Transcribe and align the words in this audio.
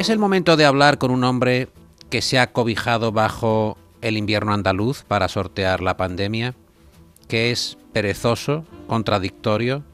Es 0.00 0.08
el 0.08 0.18
momento 0.18 0.56
de 0.56 0.64
hablar 0.64 0.96
con 0.96 1.10
un 1.10 1.24
hombre 1.24 1.68
que 2.08 2.22
se 2.22 2.38
ha 2.38 2.52
cobijado 2.52 3.12
bajo 3.12 3.76
el 4.00 4.16
invierno 4.16 4.54
andaluz 4.54 5.04
para 5.04 5.28
sortear 5.28 5.82
la 5.82 5.98
pandemia, 5.98 6.54
que 7.28 7.50
es 7.50 7.76
perezoso, 7.92 8.64
contradictorio, 8.86 9.84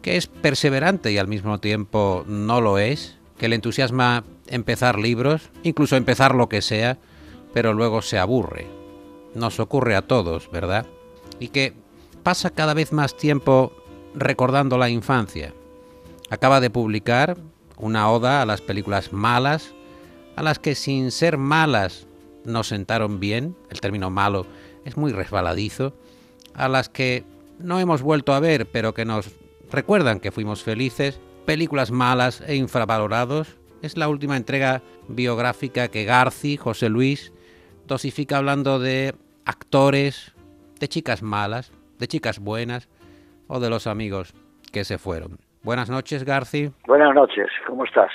que 0.00 0.16
es 0.16 0.26
perseverante 0.26 1.12
y 1.12 1.18
al 1.18 1.28
mismo 1.28 1.60
tiempo 1.60 2.24
no 2.26 2.62
lo 2.62 2.78
es, 2.78 3.18
que 3.36 3.50
le 3.50 3.56
entusiasma 3.56 4.24
empezar 4.46 4.98
libros, 4.98 5.50
incluso 5.64 5.96
empezar 5.96 6.34
lo 6.34 6.48
que 6.48 6.62
sea, 6.62 6.96
pero 7.52 7.74
luego 7.74 8.00
se 8.00 8.18
aburre. 8.18 8.66
Nos 9.34 9.60
ocurre 9.60 9.96
a 9.96 10.06
todos, 10.06 10.50
¿verdad? 10.50 10.86
Y 11.40 11.48
que 11.48 11.74
pasa 12.22 12.48
cada 12.48 12.72
vez 12.72 12.90
más 12.90 13.18
tiempo 13.18 13.70
recordando 14.14 14.78
la 14.78 14.88
infancia. 14.88 15.52
Acaba 16.30 16.60
de 16.60 16.70
publicar 16.70 17.36
una 17.82 18.08
oda 18.10 18.40
a 18.40 18.46
las 18.46 18.60
películas 18.60 19.12
malas, 19.12 19.74
a 20.36 20.42
las 20.42 20.58
que 20.58 20.74
sin 20.74 21.10
ser 21.10 21.36
malas 21.36 22.06
nos 22.44 22.68
sentaron 22.68 23.20
bien, 23.20 23.56
el 23.70 23.80
término 23.80 24.08
malo 24.08 24.46
es 24.84 24.96
muy 24.96 25.12
resbaladizo, 25.12 25.92
a 26.54 26.68
las 26.68 26.88
que 26.88 27.24
no 27.58 27.80
hemos 27.80 28.00
vuelto 28.00 28.32
a 28.32 28.40
ver, 28.40 28.66
pero 28.66 28.94
que 28.94 29.04
nos 29.04 29.30
recuerdan 29.70 30.20
que 30.20 30.30
fuimos 30.30 30.62
felices, 30.62 31.18
películas 31.44 31.90
malas 31.90 32.40
e 32.46 32.54
infravalorados. 32.54 33.56
Es 33.82 33.96
la 33.96 34.08
última 34.08 34.36
entrega 34.36 34.82
biográfica 35.08 35.88
que 35.88 36.04
Garci, 36.04 36.56
José 36.56 36.88
Luis, 36.88 37.32
dosifica 37.88 38.38
hablando 38.38 38.78
de 38.78 39.14
actores, 39.44 40.32
de 40.78 40.88
chicas 40.88 41.22
malas, 41.22 41.72
de 41.98 42.06
chicas 42.06 42.38
buenas 42.38 42.88
o 43.48 43.58
de 43.58 43.70
los 43.70 43.88
amigos 43.88 44.34
que 44.70 44.84
se 44.84 44.98
fueron. 44.98 45.38
Buenas 45.64 45.88
noches, 45.88 46.24
Garci. 46.24 46.70
Buenas 46.86 47.14
noches, 47.14 47.46
¿cómo 47.66 47.84
estás? 47.84 48.10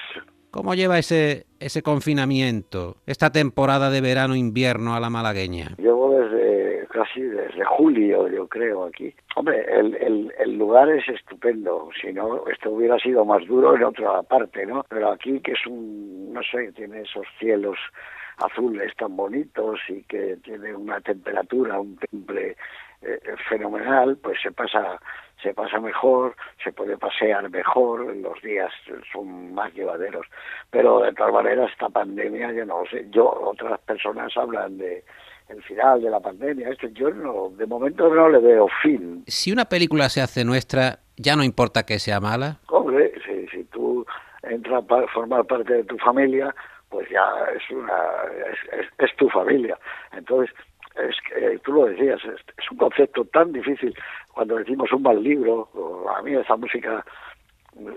¿Cómo 0.51 0.73
lleva 0.73 0.97
ese, 0.97 1.45
ese 1.59 1.81
confinamiento, 1.81 2.97
esta 3.05 3.31
temporada 3.31 3.89
de 3.89 4.01
verano-invierno 4.01 4.95
a 4.95 4.99
la 4.99 5.09
malagueña? 5.09 5.75
Llevo 5.77 6.19
desde 6.19 6.87
casi 6.87 7.21
desde 7.21 7.63
julio, 7.63 8.27
yo 8.27 8.47
creo, 8.47 8.85
aquí. 8.85 9.13
Hombre, 9.35 9.65
el, 9.69 9.95
el, 9.95 10.33
el, 10.39 10.57
lugar 10.57 10.89
es 10.89 11.07
estupendo, 11.07 11.89
si 12.01 12.11
no, 12.11 12.45
esto 12.47 12.71
hubiera 12.71 12.97
sido 12.97 13.23
más 13.23 13.45
duro 13.45 13.75
en 13.75 13.83
otra 13.83 14.23
parte, 14.23 14.65
¿no? 14.65 14.85
Pero 14.89 15.11
aquí, 15.11 15.39
que 15.39 15.53
es 15.53 15.67
un, 15.67 16.33
no 16.33 16.41
sé, 16.43 16.71
tiene 16.73 17.01
esos 17.01 17.25
cielos 17.39 17.77
azules 18.37 18.93
tan 18.97 19.15
bonitos 19.15 19.79
y 19.89 20.03
que 20.03 20.37
tiene 20.43 20.75
una 20.75 20.99
temperatura, 21.01 21.79
un 21.79 21.97
temple 21.97 22.55
eh, 23.01 23.19
fenomenal, 23.49 24.17
pues 24.17 24.39
se 24.41 24.51
pasa 24.51 24.99
se 25.41 25.53
pasa 25.53 25.79
mejor, 25.79 26.35
se 26.63 26.71
puede 26.71 26.97
pasear 26.97 27.49
mejor, 27.49 28.15
los 28.15 28.41
días 28.41 28.71
son 29.11 29.53
más 29.53 29.73
llevaderos. 29.73 30.25
Pero 30.71 31.01
de 31.01 31.13
todas 31.13 31.31
maneras, 31.31 31.69
esta 31.71 31.89
pandemia, 31.89 32.51
yo 32.53 32.65
no 32.65 32.83
sé, 32.89 33.05
yo, 33.11 33.29
otras 33.29 33.79
personas 33.81 34.35
hablan 34.35 34.77
de 34.77 35.03
el 35.49 35.63
final 35.63 36.01
de 36.01 36.09
la 36.09 36.19
pandemia, 36.19 36.69
esto 36.69 36.87
yo 36.89 37.09
no, 37.09 37.49
de 37.55 37.65
momento 37.65 38.09
no 38.13 38.27
le 38.27 38.39
veo 38.39 38.67
fin. 38.81 39.23
Si 39.27 39.51
una 39.51 39.65
película 39.65 40.09
se 40.09 40.21
hace 40.21 40.43
nuestra, 40.43 40.99
ya 41.15 41.35
no 41.35 41.43
importa 41.43 41.85
que 41.85 41.99
sea 41.99 42.19
mala. 42.19 42.59
Hombre, 42.67 43.13
si, 43.25 43.47
si 43.47 43.63
tú 43.65 44.05
entras 44.43 44.83
para 44.85 45.07
formar 45.07 45.45
parte 45.45 45.73
de 45.73 45.83
tu 45.85 45.97
familia, 45.99 46.53
pues 46.89 47.09
ya 47.09 47.25
es 47.55 47.69
una 47.71 47.97
es, 48.99 49.15
tu 49.15 49.29
familia. 49.29 49.77
Entonces, 50.13 50.55
es 50.95 51.15
que 51.27 51.59
tú 51.59 51.73
lo 51.73 51.85
decías, 51.85 52.19
es, 52.23 52.71
un 52.71 52.77
concepto 52.77 53.25
tan 53.25 53.51
difícil 53.51 53.93
cuando 54.33 54.55
decimos 54.55 54.91
un 54.91 55.03
mal 55.03 55.21
libro, 55.21 55.69
o 55.73 56.09
a 56.09 56.21
mí 56.21 56.33
esa 56.33 56.55
música 56.55 57.05
mm, 57.75 57.89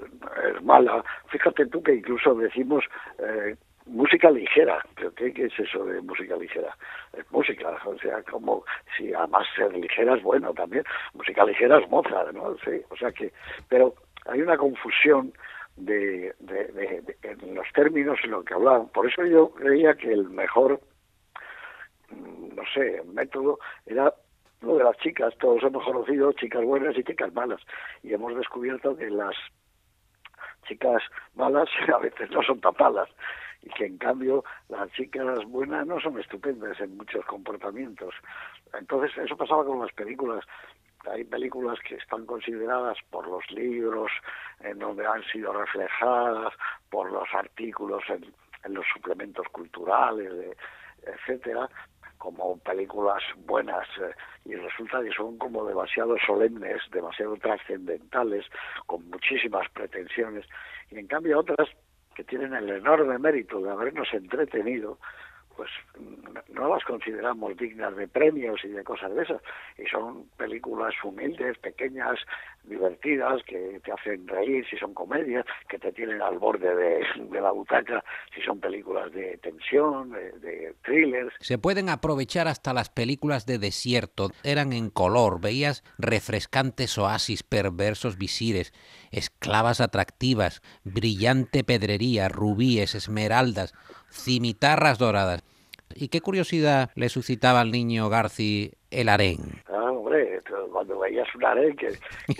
es 0.54 0.62
mala. 0.62 1.04
Fíjate 1.28 1.66
tú 1.66 1.82
que 1.82 1.94
incluso 1.94 2.34
decimos 2.34 2.84
eh, 3.18 3.56
música 3.90 4.30
ligera. 4.30 4.82
¿Pero 4.96 5.12
qué, 5.14 5.32
es 5.36 5.58
eso 5.58 5.84
de 5.84 6.00
música 6.00 6.36
ligera? 6.36 6.76
Es 7.12 7.30
música, 7.30 7.76
o 7.84 7.98
sea, 7.98 8.22
como 8.22 8.64
si 8.96 9.12
además 9.12 9.46
ser 9.54 9.72
ligera 9.74 10.14
es 10.14 10.22
bueno 10.22 10.52
también. 10.54 10.84
Música 11.14 11.44
ligera 11.44 11.78
es 11.78 11.88
Mozart, 11.90 12.32
¿no? 12.32 12.56
Sí, 12.64 12.80
o 12.88 12.96
sea 12.96 13.10
que, 13.12 13.32
pero 13.68 13.94
hay 14.26 14.40
una 14.40 14.56
confusión 14.56 15.32
de, 15.76 16.34
de, 16.38 16.64
de, 16.68 17.16
en 17.22 17.54
los 17.54 17.66
términos 17.74 18.18
en 18.24 18.32
lo 18.32 18.44
que 18.44 18.54
hablaban. 18.54 18.88
Por 18.88 19.06
eso 19.06 19.24
yo 19.24 19.50
creía 19.50 19.94
que 19.94 20.12
el 20.12 20.28
mejor 20.28 20.80
no 22.10 22.62
sé, 22.74 23.02
método 23.04 23.58
era 23.86 24.12
lo 24.60 24.76
de 24.76 24.84
las 24.84 24.96
chicas. 24.98 25.34
Todos 25.38 25.62
hemos 25.62 25.84
conocido 25.84 26.32
chicas 26.32 26.64
buenas 26.64 26.96
y 26.96 27.04
chicas 27.04 27.32
malas. 27.32 27.60
Y 28.02 28.12
hemos 28.12 28.36
descubierto 28.36 28.96
que 28.96 29.08
las 29.10 29.34
chicas 30.66 31.02
malas 31.34 31.68
a 31.94 31.98
veces 31.98 32.30
no 32.30 32.42
son 32.42 32.60
tan 32.60 32.74
malas. 32.78 33.08
Y 33.62 33.70
que 33.70 33.86
en 33.86 33.98
cambio 33.98 34.44
las 34.68 34.90
chicas 34.92 35.44
buenas 35.46 35.86
no 35.86 36.00
son 36.00 36.18
estupendas 36.18 36.80
en 36.80 36.96
muchos 36.96 37.24
comportamientos. 37.26 38.14
Entonces 38.78 39.16
eso 39.18 39.36
pasaba 39.36 39.64
con 39.64 39.80
las 39.80 39.92
películas. 39.92 40.44
Hay 41.08 41.24
películas 41.24 41.78
que 41.80 41.96
están 41.96 42.26
consideradas 42.26 42.98
por 43.10 43.26
los 43.26 43.48
libros 43.50 44.10
en 44.60 44.78
donde 44.78 45.06
han 45.06 45.22
sido 45.24 45.52
reflejadas, 45.52 46.52
por 46.90 47.10
los 47.10 47.28
artículos 47.32 48.02
en, 48.08 48.32
los 48.74 48.84
suplementos 48.92 49.46
culturales, 49.52 50.30
etcétera, 51.02 51.68
como 52.20 52.58
películas 52.58 53.22
buenas 53.46 53.88
eh, 53.98 54.14
y 54.44 54.54
resulta 54.54 55.02
que 55.02 55.10
son 55.10 55.38
como 55.38 55.64
demasiado 55.64 56.16
solemnes, 56.26 56.82
demasiado 56.92 57.34
trascendentales, 57.38 58.44
con 58.84 59.08
muchísimas 59.08 59.66
pretensiones 59.70 60.44
y 60.90 60.98
en 60.98 61.06
cambio 61.06 61.38
otras 61.38 61.66
que 62.14 62.22
tienen 62.24 62.52
el 62.52 62.68
enorme 62.68 63.18
mérito 63.18 63.62
de 63.62 63.70
habernos 63.70 64.12
entretenido, 64.12 64.98
pues 65.60 65.70
no 66.54 66.74
las 66.74 66.82
consideramos 66.84 67.54
dignas 67.58 67.94
de 67.94 68.08
premios 68.08 68.64
y 68.64 68.68
de 68.68 68.82
cosas 68.82 69.14
de 69.14 69.24
esas. 69.24 69.42
Y 69.76 69.84
son 69.88 70.24
películas 70.38 70.94
humildes, 71.04 71.58
pequeñas, 71.58 72.18
divertidas, 72.64 73.42
que 73.44 73.78
te 73.84 73.92
hacen 73.92 74.26
reír 74.26 74.64
si 74.70 74.78
son 74.78 74.94
comedias, 74.94 75.44
que 75.68 75.78
te 75.78 75.92
tienen 75.92 76.22
al 76.22 76.38
borde 76.38 76.74
de, 76.74 77.04
la 77.38 77.50
butaca 77.50 78.02
si 78.34 78.40
son 78.40 78.58
películas 78.58 79.12
de 79.12 79.36
tensión, 79.42 80.12
de, 80.12 80.74
thrillers. 80.82 81.34
Se 81.40 81.58
pueden 81.58 81.90
aprovechar 81.90 82.48
hasta 82.48 82.72
las 82.72 82.88
películas 82.88 83.44
de 83.44 83.58
desierto. 83.58 84.30
Eran 84.42 84.72
en 84.72 84.88
color, 84.88 85.42
veías 85.42 85.84
refrescantes 85.98 86.96
oasis 86.96 87.42
perversos 87.42 88.16
visires, 88.16 88.72
esclavas 89.10 89.82
atractivas, 89.82 90.62
brillante 90.84 91.64
pedrería, 91.64 92.30
rubíes, 92.30 92.94
esmeraldas, 92.94 93.74
cimitarras 94.10 94.98
doradas. 94.98 95.42
¿Y 95.94 96.08
qué 96.08 96.20
curiosidad 96.20 96.90
le 96.94 97.08
suscitaba 97.08 97.60
al 97.60 97.72
niño 97.72 98.08
Garci 98.08 98.72
el 98.90 99.08
harén? 99.08 99.62
Ah, 99.68 99.90
hombre, 99.90 100.40
cuando 100.72 100.98
veías 101.00 101.26
un 101.34 101.44
harén, 101.44 101.76
que, 101.76 101.88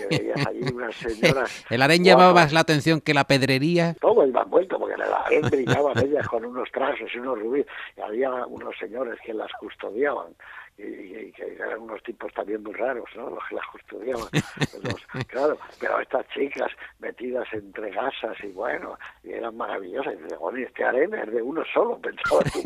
veías 0.09 0.47
allí 0.47 0.61
unas 0.73 0.95
señoras... 0.95 1.65
¿El 1.69 1.81
harén 1.81 2.03
llamaba 2.03 2.33
más 2.33 2.53
la 2.53 2.61
atención 2.61 3.01
que 3.01 3.13
la 3.13 3.25
pedrería? 3.25 3.95
Todo 3.99 4.25
iba 4.25 4.43
envuelto, 4.43 4.79
porque 4.79 4.95
el 4.95 5.01
harén 5.01 5.41
brillaban 5.49 5.97
ellas 5.99 6.27
con 6.27 6.45
unos 6.45 6.71
trajes 6.71 7.09
y 7.13 7.19
unos 7.19 7.39
rubíes, 7.39 7.65
y 7.97 8.01
había 8.01 8.31
unos 8.45 8.73
señores 8.79 9.19
que 9.25 9.33
las 9.33 9.51
custodiaban 9.59 10.33
y, 10.81 11.31
que 11.31 11.53
eran 11.55 11.81
unos 11.81 12.01
tipos 12.03 12.33
también 12.33 12.63
muy 12.63 12.73
raros, 12.73 13.09
¿no? 13.15 13.29
Los 13.29 13.43
que 13.47 13.55
las 13.55 13.65
custodiaban. 13.67 14.27
claro, 15.27 15.57
pero 15.79 15.99
estas 15.99 16.27
chicas 16.29 16.71
metidas 16.99 17.47
entre 17.53 17.91
gasas 17.91 18.37
y 18.43 18.47
bueno, 18.47 18.97
y 19.23 19.33
eran 19.33 19.55
maravillosas. 19.55 20.13
Y 20.13 20.35
bueno, 20.35 20.57
este 20.59 20.83
arena 20.83 21.23
es 21.23 21.31
de 21.31 21.41
uno 21.41 21.63
solo, 21.73 21.97
pensaba 22.01 22.41
tú, 22.43 22.61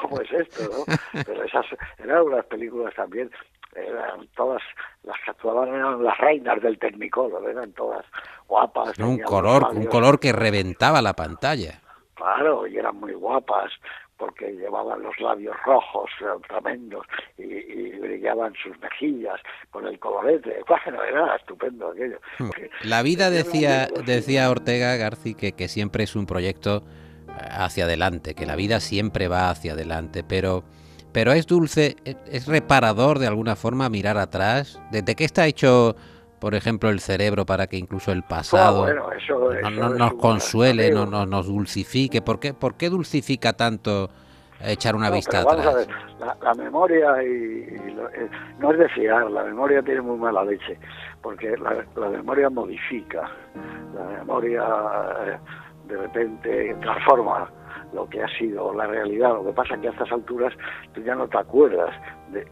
¿cómo 0.00 0.20
es 0.20 0.32
esto, 0.32 0.62
no? 0.64 1.22
Pero 1.24 1.44
esas 1.44 1.66
eran 1.98 2.22
unas 2.22 2.44
películas 2.46 2.94
también 2.94 3.30
eran 3.74 4.26
todas 4.36 4.62
las 5.02 5.16
que 5.24 5.30
actuaban 5.30 5.68
eran 5.68 6.02
las 6.02 6.18
reinas 6.18 6.60
del 6.62 6.78
Technicolor, 6.78 7.48
eran 7.48 7.72
todas 7.72 8.04
guapas. 8.46 8.98
Un 8.98 9.18
color, 9.18 9.68
un 9.72 9.86
color 9.86 10.18
que 10.18 10.32
reventaba 10.32 11.02
la 11.02 11.14
pantalla. 11.14 11.80
Claro, 12.14 12.66
y 12.66 12.76
eran 12.76 12.96
muy 12.96 13.12
guapas, 13.12 13.70
porque 14.18 14.52
llevaban 14.52 15.02
los 15.02 15.18
labios 15.20 15.56
rojos 15.64 16.10
tremendos 16.48 17.06
y, 17.38 17.88
brillaban 17.98 18.52
sus 18.62 18.78
mejillas 18.80 19.40
con 19.70 19.86
el 19.86 19.98
colorete. 19.98 20.60
Bueno, 20.68 21.02
era 21.02 21.36
estupendo 21.36 21.90
aquello. 21.90 22.20
Hmm. 22.38 22.50
La 22.84 23.02
vida 23.02 23.30
decía, 23.30 23.88
decía 24.04 24.50
Ortega 24.50 24.96
García 24.96 25.34
que, 25.34 25.52
que 25.52 25.68
siempre 25.68 26.04
es 26.04 26.16
un 26.16 26.26
proyecto 26.26 26.82
eh, 27.28 27.32
hacia 27.50 27.84
adelante, 27.84 28.34
que 28.34 28.46
la 28.46 28.56
vida 28.56 28.80
siempre 28.80 29.28
va 29.28 29.50
hacia 29.50 29.72
adelante, 29.72 30.24
pero, 30.24 30.64
pero 31.12 31.32
es 31.32 31.46
dulce, 31.46 31.96
es 32.04 32.46
reparador 32.46 33.18
de 33.18 33.26
alguna 33.26 33.56
forma 33.56 33.88
mirar 33.88 34.18
atrás. 34.18 34.80
¿Desde 34.90 35.14
qué 35.14 35.24
está 35.24 35.46
hecho 35.46 35.96
por 36.38 36.54
ejemplo, 36.54 36.90
el 36.90 37.00
cerebro 37.00 37.44
para 37.44 37.66
que 37.66 37.76
incluso 37.76 38.12
el 38.12 38.22
pasado 38.22 38.86
no, 39.70 39.88
nos 39.90 40.14
consuele, 40.14 40.90
no, 40.90 41.06
nos 41.26 41.46
dulcifique. 41.46 42.22
¿Por 42.22 42.38
qué, 42.38 42.54
¿Por 42.54 42.76
qué 42.76 42.88
dulcifica 42.88 43.52
tanto 43.52 44.10
echar 44.60 44.94
una 44.94 45.10
vista 45.10 45.40
atrás? 45.40 45.86
la, 46.40 46.54
memoria 46.54 47.22
y, 47.22 47.28
eh, 47.28 48.28
no 48.58 48.72
es 48.72 48.78
de 48.78 48.88
fiar, 48.88 49.30
la 49.30 49.44
memoria 49.44 49.82
tiene 49.82 50.00
muy 50.00 50.18
mala 50.18 50.44
leche, 50.44 50.78
porque 51.22 51.56
la, 51.56 52.08
memoria 52.08 52.50
modifica, 52.50 53.30
la 53.94 54.18
memoria 54.18 54.64
eh, 55.26 55.38
de 55.86 55.96
repente 55.96 56.76
transforma 56.80 57.50
lo 57.92 58.08
que 58.08 58.22
ha 58.22 58.28
sido 58.38 58.72
la 58.74 58.86
realidad. 58.86 59.34
Lo 59.34 59.44
que 59.46 59.52
pasa 59.52 59.74
es 59.74 59.80
que 59.80 59.88
a 59.88 59.90
estas 59.92 60.12
alturas 60.12 60.52
tú 60.92 61.02
ya 61.02 61.14
no 61.14 61.28
te 61.28 61.38
acuerdas 61.38 61.94
de, 62.30 62.44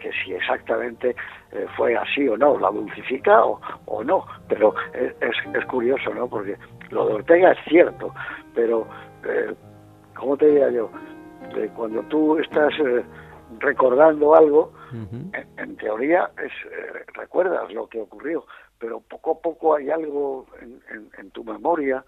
que 0.00 0.10
si 0.24 0.32
exactamente 0.32 1.14
eh, 1.52 1.66
fue 1.76 1.96
así 1.96 2.28
o 2.28 2.36
no, 2.36 2.58
la 2.58 2.70
dulcifica 2.70 3.44
o, 3.44 4.04
no. 4.04 4.26
Pero 4.48 4.74
es, 4.92 5.34
es, 5.54 5.64
curioso, 5.66 6.12
¿no? 6.14 6.28
Porque 6.28 6.56
lo 6.90 7.06
de 7.06 7.14
Ortega 7.14 7.52
es 7.52 7.58
cierto, 7.68 8.14
pero, 8.54 8.86
eh, 9.24 9.54
¿cómo 10.14 10.36
te 10.36 10.46
diría 10.46 10.70
yo? 10.70 10.90
cuando 11.74 12.02
tú 12.02 12.36
estás 12.38 12.72
eh, 12.80 13.02
recordando 13.60 14.34
algo, 14.34 14.72
en, 15.56 15.76
teoría 15.76 16.28
es, 16.36 16.52
recuerdas 17.14 17.72
lo 17.72 17.88
que 17.88 18.00
ocurrió, 18.00 18.44
pero 18.78 19.00
poco 19.00 19.32
a 19.32 19.40
poco 19.40 19.74
hay 19.74 19.88
algo 19.88 20.44
en 20.60 21.30
tu 21.30 21.44
memoria, 21.44 22.04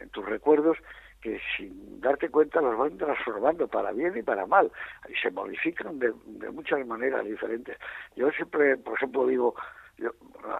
en 0.00 0.08
tus 0.10 0.26
recuerdos, 0.26 0.76
que 1.20 1.40
sin 1.56 2.00
darte 2.00 2.28
cuenta 2.30 2.60
los 2.60 2.76
van 2.76 2.96
transformando 2.96 3.68
para 3.68 3.92
bien 3.92 4.16
y 4.16 4.22
para 4.22 4.46
mal 4.46 4.70
y 5.08 5.14
se 5.14 5.30
modifican 5.30 5.98
de, 5.98 6.12
muchas 6.52 6.86
maneras 6.86 7.24
diferentes. 7.24 7.76
Yo 8.16 8.30
siempre, 8.30 8.76
por 8.76 8.94
ejemplo, 8.94 9.26
digo, 9.26 9.54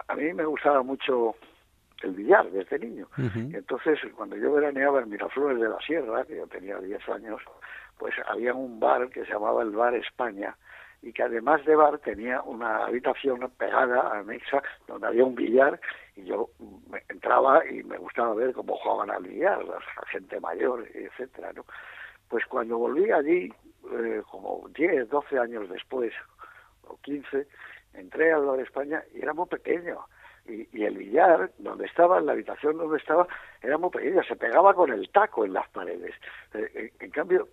a 0.09 0.15
mí 0.15 0.33
me 0.35 0.45
gustaba 0.45 0.83
mucho 0.83 1.35
el 2.03 2.13
billar 2.13 2.51
desde 2.51 2.79
niño. 2.79 3.09
y 3.17 3.57
entonces, 3.57 3.99
cuando 4.15 4.37
yo 4.37 4.53
veraneaba 4.53 5.01
en 5.01 5.11
Miraflores 5.11 5.61
de 5.61 5.69
la 5.69 5.79
Sierra, 5.81 6.25
que 6.25 6.37
yo 6.37 6.47
tenía 6.47 6.79
10 6.79 7.09
años, 7.09 7.41
pues 7.99 8.15
había 8.29 8.55
un 8.55 8.81
bar 8.81 9.09
que 9.11 9.25
se 9.25 9.33
llamaba 9.33 9.63
el 9.63 9.71
Bar 9.71 9.95
España, 9.95 10.57
y 11.03 11.13
que 11.13 11.23
además 11.23 11.65
de 11.65 11.75
bar 11.75 11.99
tenía 11.99 12.43
una 12.43 12.85
habitación 12.85 13.51
pegada, 13.57 14.19
anexa, 14.19 14.63
donde 14.87 15.07
había 15.07 15.25
un 15.25 15.35
billar 15.35 15.81
y 16.21 16.27
yo 16.27 16.51
entraba 17.09 17.65
y 17.67 17.83
me 17.83 17.99
gustaba 17.99 18.35
ver 18.35 18.53
cómo 18.53 18.77
jugaban 18.77 19.11
al 19.11 19.23
billar, 19.23 19.65
la 19.65 19.81
gente 20.11 20.41
mayor, 20.41 20.87
etcétera, 20.95 21.53
¿no? 21.53 21.65
Pues 22.29 22.47
cuando 22.47 22.79
volví 22.79 23.11
allí, 23.11 23.53
eh, 23.93 24.23
como 24.31 24.69
10, 24.69 25.09
12 25.09 25.39
años 25.39 25.69
después, 25.69 26.13
o 26.87 26.97
15, 26.99 27.47
entré 27.95 28.33
al 28.33 28.47
Bar 28.47 28.61
España 28.61 29.03
y 29.15 29.23
era 29.23 29.33
muy 29.33 29.47
pequeño. 29.47 29.99
Y, 30.47 30.67
y, 30.73 30.85
el 30.85 30.97
billar, 30.97 31.51
donde 31.59 31.87
estaba, 31.87 32.19
en 32.19 32.27
la 32.27 32.33
habitación 32.33 32.79
donde 32.79 32.97
estaba, 32.97 33.27
era 33.63 33.77
muy 33.79 33.91
pequeño, 33.91 34.23
se 34.23 34.37
pegaba 34.37 34.75
con 34.75 34.91
el 34.91 35.09
taco 35.11 35.45
en 35.45 35.53
las 35.53 35.69
paredes. 35.69 36.15
Eh, 36.55 36.93
en, 36.99 37.11
cambio, 37.11 37.49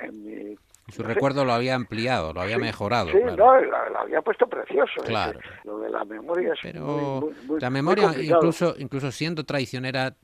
en 0.00 0.24
mi 0.24 0.58
su 0.88 1.02
recuerdo 1.02 1.44
lo 1.44 1.52
había 1.52 1.74
ampliado, 1.74 2.32
lo 2.32 2.40
había 2.40 2.58
mejorado. 2.58 3.10
Sí, 3.10 3.18
no, 3.24 3.60
lo, 3.60 3.98
había 3.98 4.20
puesto 4.20 4.46
precioso. 4.46 5.02
Claro. 5.04 5.38
Lo 5.64 5.78
de 5.78 5.90
la 5.90 6.04
memoria 6.04 6.52
es 6.52 6.58
Pero 6.62 7.30
la 7.60 7.70
memoria, 7.70 8.12
incluso, 8.20 8.74
incluso 8.78 9.12
siendo 9.12 9.44
traicionera, 9.44 10.16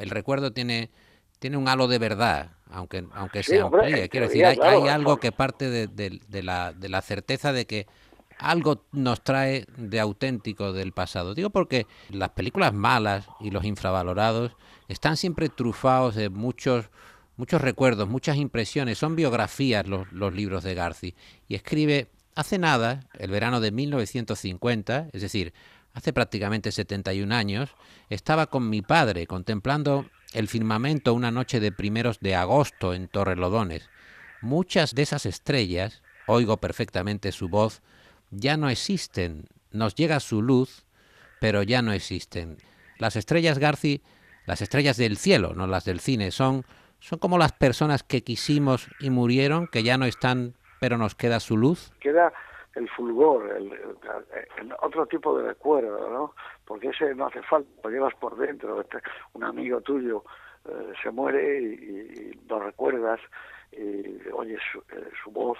el 0.00 0.10
recuerdo 0.10 0.52
tiene 0.52 0.90
tiene 1.38 1.56
un 1.56 1.68
halo 1.68 1.86
de 1.86 1.98
verdad, 1.98 2.52
aunque 2.70 3.04
aunque 3.12 3.42
se 3.42 3.60
amplíe. 3.60 4.08
Quiero 4.08 4.26
decir, 4.26 4.46
hay, 4.46 4.58
hay 4.60 4.88
algo 4.88 5.18
que 5.18 5.32
parte 5.32 5.68
de, 5.68 5.86
de, 5.86 6.42
la, 6.42 6.72
de 6.72 6.88
la 6.88 7.02
certeza 7.02 7.52
de 7.52 7.66
que 7.66 7.86
algo 8.38 8.84
nos 8.92 9.22
trae 9.22 9.66
de 9.76 10.00
auténtico 10.00 10.72
del 10.72 10.92
pasado. 10.92 11.34
Digo 11.34 11.50
porque 11.50 11.86
las 12.10 12.30
películas 12.30 12.72
malas 12.72 13.28
y 13.40 13.50
los 13.50 13.64
infravalorados 13.64 14.56
están 14.88 15.16
siempre 15.16 15.48
trufados 15.48 16.14
de 16.14 16.30
muchos 16.30 16.90
muchos 17.36 17.60
recuerdos, 17.60 18.08
muchas 18.08 18.36
impresiones, 18.36 18.98
son 18.98 19.16
biografías 19.16 19.86
los, 19.86 20.34
libros 20.34 20.64
de 20.64 20.74
Garci. 20.74 21.14
Y 21.48 21.54
escribe, 21.54 22.08
hace 22.34 22.58
nada, 22.58 23.00
el 23.18 23.30
verano 23.30 23.60
de 23.60 23.72
1950, 23.72 25.10
es 25.12 25.22
decir, 25.22 25.52
hace 25.92 26.12
prácticamente 26.12 26.72
71 26.72 27.34
años, 27.34 27.70
estaba 28.10 28.46
con 28.46 28.68
mi 28.68 28.82
padre 28.82 29.26
contemplando 29.26 30.06
el 30.32 30.48
firmamento 30.48 31.14
una 31.14 31.30
noche 31.30 31.60
de 31.60 31.72
primeros 31.72 32.20
de 32.20 32.34
agosto 32.34 32.94
en 32.94 33.08
Torrelodones. 33.08 33.88
Muchas 34.42 34.94
de 34.94 35.02
esas 35.02 35.24
estrellas, 35.26 36.02
oigo 36.26 36.58
perfectamente 36.58 37.32
su 37.32 37.48
voz, 37.48 37.82
ya 38.30 38.56
no 38.56 38.68
existen. 38.68 39.46
Nos 39.70 39.94
llega 39.94 40.20
su 40.20 40.42
luz, 40.42 40.84
pero 41.40 41.62
ya 41.62 41.80
no 41.82 41.92
existen. 41.92 42.58
Las 42.98 43.16
estrellas 43.16 43.58
Garci, 43.58 44.02
las 44.46 44.62
estrellas 44.62 44.96
del 44.96 45.16
cielo, 45.16 45.54
no 45.54 45.66
las 45.66 45.84
del 45.84 46.00
cine, 46.00 46.30
son 46.30 46.64
son 47.00 47.18
como 47.18 47.38
las 47.38 47.52
personas 47.52 48.02
que 48.02 48.22
quisimos 48.22 48.88
y 49.00 49.10
murieron, 49.10 49.66
que 49.66 49.82
ya 49.82 49.98
no 49.98 50.04
están, 50.04 50.54
pero 50.80 50.98
nos 50.98 51.14
queda 51.14 51.40
su 51.40 51.56
luz. 51.56 51.92
Queda 52.00 52.32
el 52.74 52.88
fulgor, 52.90 53.50
el, 53.56 53.72
otro 54.82 55.06
tipo 55.06 55.38
de 55.38 55.48
recuerdo, 55.48 56.10
¿no? 56.10 56.34
Porque 56.64 56.88
ese 56.88 57.14
no 57.14 57.26
hace 57.26 57.42
falta, 57.42 57.70
lo 57.82 57.90
llevas 57.90 58.14
por 58.14 58.36
dentro. 58.36 58.80
Este, 58.80 58.98
un 59.32 59.44
amigo 59.44 59.80
tuyo 59.80 60.24
eh, 60.66 60.92
se 61.02 61.10
muere 61.10 61.60
y, 61.60 62.32
lo 62.48 62.60
recuerdas, 62.60 63.20
y 63.72 64.28
oyes 64.32 64.60
su, 64.72 64.78
eh, 64.94 65.10
su 65.22 65.30
voz, 65.30 65.58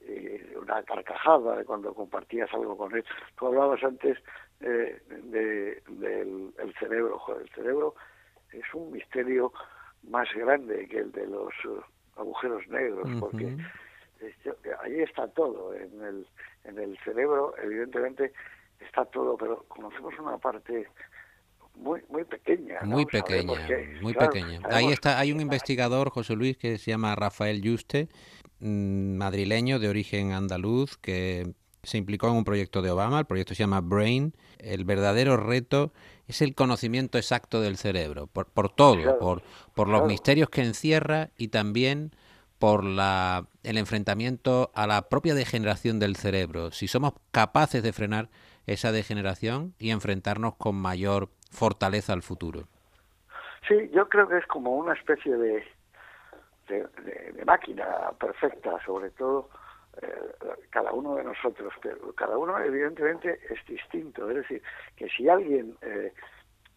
y 0.00 0.56
una 0.56 0.82
carcajada 0.82 1.56
de 1.56 1.64
cuando 1.64 1.94
compartías 1.94 2.52
algo 2.52 2.76
con 2.76 2.94
él. 2.94 3.04
Tú 3.36 3.46
hablabas 3.46 3.82
antes 3.82 4.18
eh, 4.60 5.02
de, 5.08 5.82
del 5.88 6.52
el 6.58 6.74
cerebro, 6.78 7.20
el 7.40 7.48
cerebro 7.50 7.94
es 8.52 8.74
un 8.74 8.92
misterio 8.92 9.52
más 10.08 10.28
grande 10.34 10.86
que 10.88 10.98
el 10.98 11.12
de 11.12 11.26
los 11.26 11.52
uh, 11.64 12.20
agujeros 12.20 12.66
negros, 12.68 13.08
porque 13.20 13.56
ahí 14.82 15.00
está 15.00 15.28
todo, 15.28 15.74
en 15.74 16.02
el, 16.02 16.26
en 16.64 16.78
el 16.78 16.98
cerebro 17.04 17.54
evidentemente 17.62 18.32
está 18.80 19.04
todo, 19.06 19.36
pero 19.36 19.64
conocemos 19.68 20.18
una 20.18 20.38
parte 20.38 20.88
muy 21.74 22.02
muy 22.10 22.24
pequeña 22.24 22.80
muy 22.82 23.06
pequeña 23.06 23.58
muy 24.02 24.12
pequeña. 24.12 24.60
ahí 24.70 24.92
está 24.92 25.18
hay 25.18 25.32
un 25.32 25.40
investigador 25.40 26.10
José 26.10 26.36
Luis 26.36 26.58
que 26.58 26.76
se 26.76 26.90
llama 26.90 27.14
Rafael 27.14 27.62
Yuste 27.62 28.08
mm, 28.60 29.16
madrileño 29.16 29.78
de 29.78 29.88
origen 29.88 30.32
andaluz 30.32 30.98
que 30.98 31.54
se 31.82 31.98
implicó 31.98 32.28
en 32.28 32.34
un 32.34 32.44
proyecto 32.44 32.82
de 32.82 32.90
Obama 32.90 33.20
el 33.20 33.26
proyecto 33.26 33.54
se 33.54 33.62
llama 33.62 33.80
Brain 33.80 34.34
el 34.58 34.84
verdadero 34.84 35.36
reto 35.36 35.92
es 36.28 36.40
el 36.40 36.54
conocimiento 36.54 37.18
exacto 37.18 37.60
del 37.60 37.76
cerebro, 37.76 38.26
por, 38.26 38.46
por 38.46 38.70
todo, 38.70 39.18
por, 39.18 39.42
por 39.74 39.88
los 39.88 40.06
misterios 40.06 40.48
que 40.48 40.62
encierra 40.62 41.30
y 41.36 41.48
también 41.48 42.12
por 42.58 42.84
la, 42.84 43.46
el 43.64 43.76
enfrentamiento 43.76 44.70
a 44.74 44.86
la 44.86 45.02
propia 45.08 45.34
degeneración 45.34 45.98
del 45.98 46.16
cerebro. 46.16 46.70
Si 46.70 46.86
somos 46.86 47.14
capaces 47.32 47.82
de 47.82 47.92
frenar 47.92 48.28
esa 48.66 48.92
degeneración 48.92 49.74
y 49.78 49.90
enfrentarnos 49.90 50.54
con 50.54 50.76
mayor 50.76 51.28
fortaleza 51.50 52.12
al 52.12 52.22
futuro. 52.22 52.68
Sí, 53.68 53.90
yo 53.92 54.08
creo 54.08 54.28
que 54.28 54.38
es 54.38 54.46
como 54.46 54.76
una 54.76 54.92
especie 54.94 55.36
de, 55.36 55.64
de, 56.68 57.44
máquina 57.44 57.84
perfecta, 58.18 58.78
sobre 58.86 59.10
todo 59.10 59.50
cada 60.70 60.92
uno 60.92 61.16
de 61.16 61.24
nosotros, 61.24 61.74
pero 61.82 62.14
cada 62.14 62.38
uno 62.38 62.58
evidentemente 62.58 63.38
es 63.50 63.58
distinto. 63.66 64.30
Es 64.30 64.36
decir, 64.36 64.62
que 64.96 65.08
si 65.08 65.28
alguien 65.28 65.76
eh, 65.82 66.14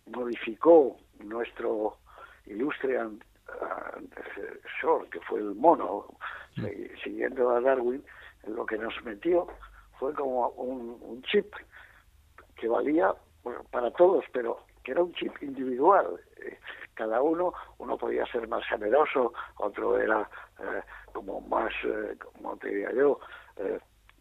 modificó 0.08 0.98
nuestro 1.20 1.98
ilustre 2.46 3.00
antecesor, 3.00 5.10
que 5.10 5.22
fue 5.22 5.40
el 5.40 5.56
mono, 5.56 6.06
mm. 6.58 6.66
siguiendo 7.04 7.50
a 7.52 7.62
Darwin, 7.62 8.04
lo 8.48 8.66
que 8.66 8.78
nos 8.78 8.94
metió 9.04 9.48
fue 10.00 10.14
como 10.14 10.50
un, 10.50 11.22
chip 11.24 11.54
que 12.58 12.68
valía 12.68 13.14
para 13.72 13.92
todos, 13.92 14.26
pero 14.32 14.60
que 14.84 14.92
era 14.92 15.04
un 15.04 15.14
chip 15.14 15.32
individual. 15.42 16.20
Eh, 16.42 16.60
cada 16.94 17.22
uno, 17.22 17.54
uno 17.78 17.98
podía 17.98 18.26
ser 18.28 18.48
más 18.48 18.66
generoso, 18.68 19.34
otro 19.58 19.98
era 19.98 20.30
eh, 20.60 20.82
como 21.12 21.42
más, 21.42 21.65
eh, 21.86 22.18
como 22.18 22.58
te 22.58 22.70
diría 22.70 22.92
yo, 22.94 23.20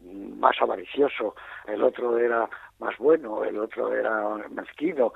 más 0.01 0.55
avaricioso, 0.61 1.35
el 1.67 1.83
otro 1.83 2.17
era 2.17 2.49
más 2.79 2.97
bueno, 2.97 3.43
el 3.43 3.57
otro 3.57 3.93
era 3.93 4.35
mezquino, 4.49 5.13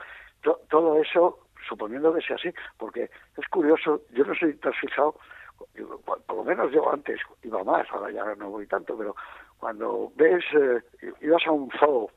todo 0.70 1.02
eso, 1.02 1.40
suponiendo 1.68 2.14
que 2.14 2.22
sea 2.22 2.36
así, 2.36 2.50
porque 2.78 3.10
es 3.38 3.48
curioso, 3.50 4.02
yo 4.12 4.24
no 4.26 4.34
te 4.34 4.70
has 4.70 4.78
fijado, 4.78 5.16
por 6.06 6.36
lo 6.36 6.44
menos 6.44 6.72
yo 6.72 6.92
antes 6.92 7.20
iba 7.44 7.64
más, 7.64 7.88
ahora 7.92 8.12
ya 8.12 8.24
no 8.36 8.50
voy 8.50 8.66
tanto, 8.68 8.98
pero 8.98 9.16
cuando 9.58 10.12
ves, 10.16 10.44
eh, 10.54 10.82
ibas 11.22 11.46
a 11.46 11.52
un 11.52 11.70
zoo 11.80 12.10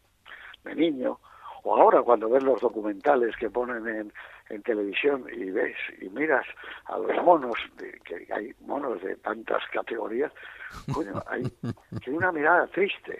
de 0.64 0.74
niño, 0.74 1.18
o 1.64 1.76
ahora 1.76 2.02
cuando 2.02 2.28
ves 2.28 2.42
los 2.42 2.60
documentales 2.60 3.36
que 3.36 3.50
ponen 3.50 3.86
en, 3.86 4.12
en 4.52 4.62
televisión 4.62 5.24
y 5.34 5.50
ves 5.50 5.76
y 6.00 6.08
miras 6.10 6.46
a 6.84 6.98
los 6.98 7.24
monos, 7.24 7.56
de, 7.78 7.92
que 8.04 8.28
hay 8.32 8.54
monos 8.60 9.02
de 9.02 9.16
tantas 9.16 9.62
categorías, 9.72 10.30
hay, 11.26 11.50
hay 12.06 12.12
una 12.12 12.30
mirada 12.32 12.66
triste 12.66 13.18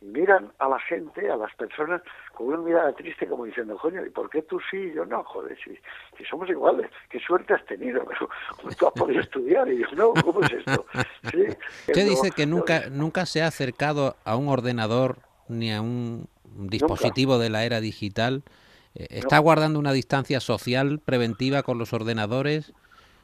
y 0.00 0.06
miran 0.06 0.50
a 0.58 0.68
la 0.68 0.80
gente, 0.80 1.30
a 1.30 1.36
las 1.36 1.54
personas, 1.56 2.00
con 2.32 2.46
una 2.48 2.58
mirada 2.58 2.92
triste 2.94 3.26
como 3.26 3.44
diciendo, 3.44 3.76
coño, 3.76 4.04
¿y 4.06 4.08
por 4.08 4.30
qué 4.30 4.40
tú 4.40 4.58
sí 4.70 4.78
y 4.78 4.94
yo 4.94 5.04
no? 5.04 5.22
Joder, 5.22 5.56
si, 5.62 5.78
si 6.16 6.24
somos 6.24 6.48
iguales, 6.48 6.90
qué 7.10 7.20
suerte 7.20 7.52
has 7.52 7.64
tenido, 7.66 8.02
pero 8.06 8.30
tú 8.78 8.86
has 8.86 8.94
podido 8.94 9.20
estudiar 9.20 9.70
y 9.70 9.80
yo 9.80 9.88
no, 9.94 10.14
¿cómo 10.14 10.40
es 10.40 10.52
esto? 10.52 10.86
¿Sí? 11.30 11.44
Usted 11.88 12.08
dice 12.08 12.30
que 12.30 12.46
nunca, 12.46 12.88
nunca 12.90 13.26
se 13.26 13.42
ha 13.42 13.46
acercado 13.46 14.16
a 14.24 14.36
un 14.36 14.48
ordenador 14.48 15.18
ni 15.48 15.72
a 15.72 15.82
un 15.82 16.26
dispositivo 16.44 17.38
de 17.38 17.50
la 17.50 17.64
era 17.64 17.80
digital 17.80 18.42
¿Está 18.94 19.38
guardando 19.38 19.78
una 19.78 19.92
distancia 19.92 20.40
social 20.40 20.98
preventiva 20.98 21.62
con 21.62 21.78
los 21.78 21.92
ordenadores? 21.92 22.72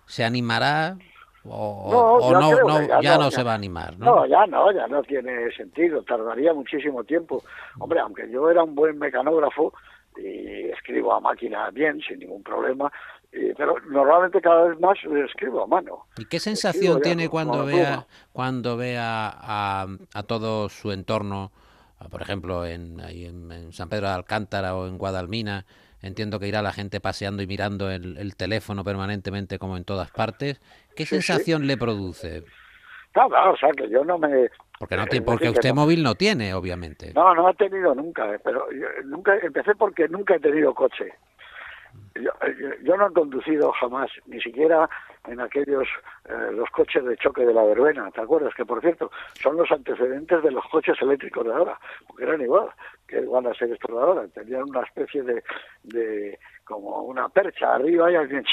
¿Se 0.06 0.24
animará? 0.24 0.96
O 1.48 2.32
no, 2.32 3.00
ya, 3.00 3.18
no, 3.18 3.30
se 3.30 3.42
va 3.42 3.52
a 3.52 3.54
animar, 3.54 3.96
¿no? 3.98 4.06
No, 4.06 4.26
ya 4.26 4.46
no, 4.46 4.72
ya 4.72 4.86
no 4.88 5.02
tiene 5.02 5.50
sentido, 5.52 6.02
tardaría 6.02 6.52
muchísimo 6.52 7.04
tiempo. 7.04 7.42
Hombre, 7.78 8.00
aunque 8.00 8.28
yo 8.30 8.50
era 8.50 8.64
un 8.64 8.74
buen 8.74 8.98
mecanógrafo 8.98 9.72
y 10.16 10.70
escribo 10.70 11.14
a 11.14 11.20
máquina 11.20 11.70
bien, 11.70 12.00
sin 12.00 12.18
ningún 12.18 12.42
problema, 12.42 12.90
pero 13.56 13.76
normalmente 13.88 14.40
cada 14.40 14.64
vez 14.64 14.80
más 14.80 14.98
escribo 15.28 15.62
a 15.62 15.66
mano. 15.66 16.06
¿Y 16.16 16.24
qué 16.24 16.40
sensación 16.40 17.00
tiene 17.00 17.28
cuando 17.28 17.64
vea, 17.64 18.06
cuando 18.32 18.76
vea 18.76 19.32
a, 19.32 19.86
a 20.14 20.22
todo 20.24 20.68
su 20.68 20.90
entorno, 20.90 21.52
por 22.10 22.22
ejemplo, 22.22 22.66
en, 22.66 23.00
en 23.00 23.72
San 23.72 23.88
Pedro 23.88 24.08
de 24.08 24.14
Alcántara 24.14 24.76
o 24.76 24.86
en 24.86 24.98
Guadalmina, 24.98 25.64
Entiendo 26.02 26.38
que 26.38 26.46
irá 26.46 26.62
la 26.62 26.72
gente 26.72 27.00
paseando 27.00 27.42
y 27.42 27.46
mirando 27.46 27.90
el, 27.90 28.36
teléfono 28.36 28.84
permanentemente 28.84 29.58
como 29.58 29.76
en 29.76 29.84
todas 29.84 30.10
partes. 30.10 30.60
¿Qué 30.94 31.06
sensación 31.06 31.66
le 31.66 31.76
produce? 31.76 32.44
Claro, 33.12 33.52
o 33.52 33.56
sea, 33.56 33.70
que 33.70 33.88
yo 33.88 34.04
no 34.04 34.18
me... 34.18 34.50
Porque, 34.78 34.96
no 34.96 35.04
porque 35.24 35.48
usted 35.48 35.72
móvil 35.72 36.02
no 36.02 36.14
tiene, 36.14 36.52
obviamente. 36.52 37.12
No, 37.14 37.34
no 37.34 37.48
ha 37.48 37.54
tenido 37.54 37.94
nunca, 37.94 38.34
eh, 38.34 38.38
pero 38.44 38.66
nunca 39.04 39.36
empecé 39.38 39.74
porque 39.74 40.06
nunca 40.06 40.36
he 40.36 40.38
tenido 40.38 40.74
coche. 40.74 41.14
Yo, 42.14 42.96
no 42.96 43.08
he 43.08 43.12
conducido 43.12 43.72
jamás, 43.72 44.10
ni 44.26 44.40
siquiera 44.40 44.88
en 45.28 45.40
aquellos 45.40 45.86
eh, 46.24 46.52
los 46.52 46.68
coches 46.70 47.04
de 47.04 47.16
choque 47.16 47.44
de 47.44 47.54
la 47.54 47.62
verbena, 47.62 48.10
¿te 48.10 48.20
acuerdas? 48.20 48.54
Que 48.54 48.64
por 48.64 48.80
cierto 48.80 49.10
son 49.40 49.56
los 49.56 49.70
antecedentes 49.70 50.42
de 50.42 50.50
los 50.50 50.64
coches 50.70 50.96
eléctricos 51.00 51.44
de 51.44 51.52
ahora, 51.52 51.78
porque 52.06 52.24
eran 52.24 52.40
igual 52.40 52.68
que 53.06 53.20
van 53.20 53.46
a 53.46 53.54
ser 53.54 53.70
estos 53.70 53.94
de 53.94 54.02
ahora, 54.02 54.26
tenían 54.28 54.64
una 54.64 54.82
especie 54.82 55.22
de, 55.22 55.42
de 55.84 56.38
como 56.64 57.02
una 57.02 57.28
percha 57.28 57.74
arriba 57.74 58.10
y 58.10 58.16
alguien 58.16 58.44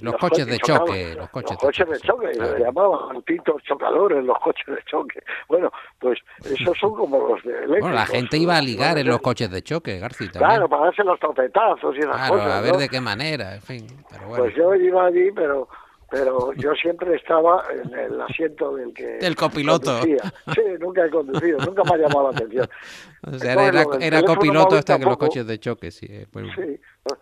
los, 0.00 0.16
coches, 0.16 0.46
de 0.46 0.58
choque 0.58 1.14
los 1.14 1.28
coches, 1.28 1.86
de 1.86 2.00
choque, 2.00 2.32
se 2.32 2.58
llamaban 2.58 3.20
pintos 3.20 3.62
chocadores 3.64 4.24
los 4.24 4.38
coches 4.38 4.66
de 4.66 4.82
choque. 4.86 5.22
Bueno 5.46 5.70
pues 5.98 6.18
esos 6.42 6.76
son 6.78 6.94
como 6.94 7.28
los 7.28 7.42
de 7.44 7.66
bueno 7.66 7.90
la 7.90 8.06
gente 8.06 8.38
iba 8.38 8.56
a 8.56 8.62
ligar 8.62 8.96
en 8.96 9.06
los 9.06 9.20
coches 9.20 9.50
de 9.50 9.62
choque 9.62 9.98
García 9.98 10.30
claro 10.32 10.66
para 10.68 10.86
darse 10.86 11.04
los 11.04 11.20
topetazos 11.20 11.94
y 11.96 11.98
esas 11.98 12.30
claro, 12.30 12.50
a 12.50 12.60
ver 12.62 12.76
de 12.76 12.88
qué 12.88 13.00
manera 13.00 13.56
en 13.56 13.62
fin 13.62 13.86
pero 14.10 14.28
bueno. 14.28 14.44
pues 14.44 14.56
yo 14.56 14.74
iba 14.74 15.04
allí 15.04 15.30
pero 15.32 15.61
pero 16.12 16.52
yo 16.52 16.74
siempre 16.74 17.16
estaba 17.16 17.64
en 17.72 17.98
el 17.98 18.20
asiento 18.20 18.76
del 18.76 18.92
que 18.92 19.16
del 19.16 19.34
copiloto. 19.34 20.02
sí 20.02 20.14
nunca 20.78 21.06
he 21.06 21.10
conducido 21.10 21.58
nunca 21.60 21.82
me 21.84 21.94
ha 21.94 21.96
llamado 21.96 22.30
la 22.30 22.36
atención. 22.36 22.68
O 23.24 23.38
sea, 23.38 23.52
era, 24.00 24.22
copiloto 24.24 24.74
hasta 24.74 24.98
que 24.98 25.04
los 25.04 25.16
coches 25.16 25.46
de 25.46 25.60
choque 25.60 25.92
sí, 25.92 26.06
eh, 26.10 26.26
pues, 26.28 26.44